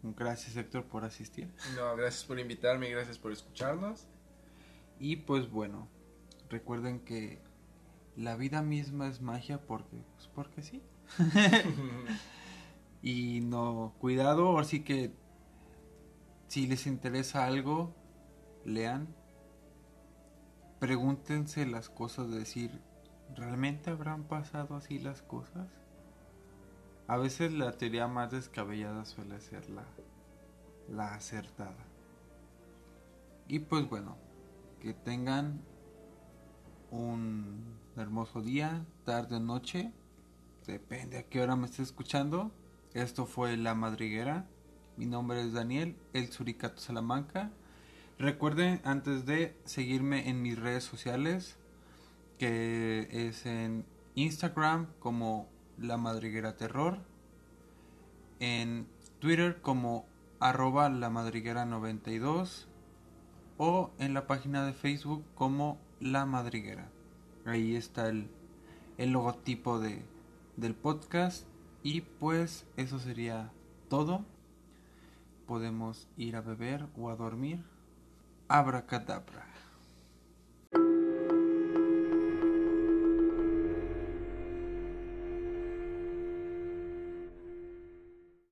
gracias 0.02 0.56
Héctor 0.56 0.84
por 0.84 1.04
asistir. 1.04 1.52
No, 1.76 1.94
gracias 1.96 2.24
por 2.24 2.38
invitarme 2.40 2.88
y 2.88 2.92
gracias 2.92 3.18
por 3.18 3.32
escucharnos. 3.32 4.06
Y 4.98 5.16
pues 5.16 5.50
bueno, 5.50 5.88
recuerden 6.48 7.00
que 7.00 7.40
la 8.16 8.36
vida 8.36 8.62
misma 8.62 9.08
es 9.08 9.20
magia 9.20 9.60
porque, 9.60 9.96
pues 10.16 10.28
porque 10.34 10.62
sí. 10.62 10.82
y 13.02 13.40
no, 13.40 13.94
cuidado, 13.98 14.48
ahora 14.48 14.64
sí 14.64 14.80
que 14.80 15.12
si 16.48 16.66
les 16.66 16.86
interesa 16.86 17.46
algo, 17.46 17.94
lean, 18.64 19.14
pregúntense 20.78 21.66
las 21.66 21.88
cosas, 21.88 22.30
de 22.30 22.40
decir, 22.40 22.80
¿realmente 23.34 23.90
habrán 23.90 24.24
pasado 24.24 24.74
así 24.76 24.98
las 24.98 25.22
cosas? 25.22 25.68
A 27.06 27.16
veces 27.16 27.52
la 27.52 27.72
teoría 27.72 28.08
más 28.08 28.30
descabellada 28.30 29.04
suele 29.04 29.40
ser 29.40 29.68
la, 29.70 29.84
la 30.88 31.14
acertada. 31.14 31.86
Y 33.48 33.60
pues 33.60 33.88
bueno, 33.88 34.16
que 34.80 34.94
tengan 34.94 35.60
un 36.90 37.78
hermoso 37.96 38.42
día, 38.42 38.84
tarde 39.04 39.36
o 39.36 39.40
noche, 39.40 39.92
depende 40.66 41.18
a 41.18 41.22
qué 41.24 41.40
hora 41.40 41.56
me 41.56 41.66
esté 41.66 41.82
escuchando. 41.82 42.52
Esto 42.94 43.24
fue 43.24 43.56
La 43.56 43.76
Madriguera. 43.76 44.46
Mi 44.96 45.06
nombre 45.06 45.40
es 45.42 45.52
Daniel, 45.52 45.94
el 46.12 46.32
Suricato 46.32 46.80
Salamanca. 46.80 47.52
Recuerden 48.18 48.80
antes 48.82 49.26
de 49.26 49.56
seguirme 49.64 50.28
en 50.28 50.42
mis 50.42 50.58
redes 50.58 50.82
sociales, 50.82 51.56
que 52.36 53.06
es 53.12 53.46
en 53.46 53.84
Instagram 54.16 54.88
como 54.98 55.48
La 55.78 55.98
Madriguera 55.98 56.56
Terror, 56.56 56.98
en 58.40 58.88
Twitter 59.20 59.60
como 59.60 60.04
arroba 60.40 60.88
La 60.88 61.10
Madriguera 61.10 61.64
92 61.64 62.66
o 63.56 63.92
en 64.00 64.14
la 64.14 64.26
página 64.26 64.66
de 64.66 64.72
Facebook 64.72 65.24
como 65.36 65.78
La 66.00 66.26
Madriguera. 66.26 66.90
Ahí 67.44 67.76
está 67.76 68.08
el, 68.08 68.28
el 68.98 69.12
logotipo 69.12 69.78
de, 69.78 70.02
del 70.56 70.74
podcast 70.74 71.49
y 71.82 72.02
pues 72.02 72.66
eso 72.76 72.98
sería 72.98 73.50
todo. 73.88 74.24
Podemos 75.46 76.06
ir 76.16 76.36
a 76.36 76.40
beber 76.40 76.86
o 76.96 77.10
a 77.10 77.16
dormir. 77.16 77.64
Abracadabra. 78.48 79.49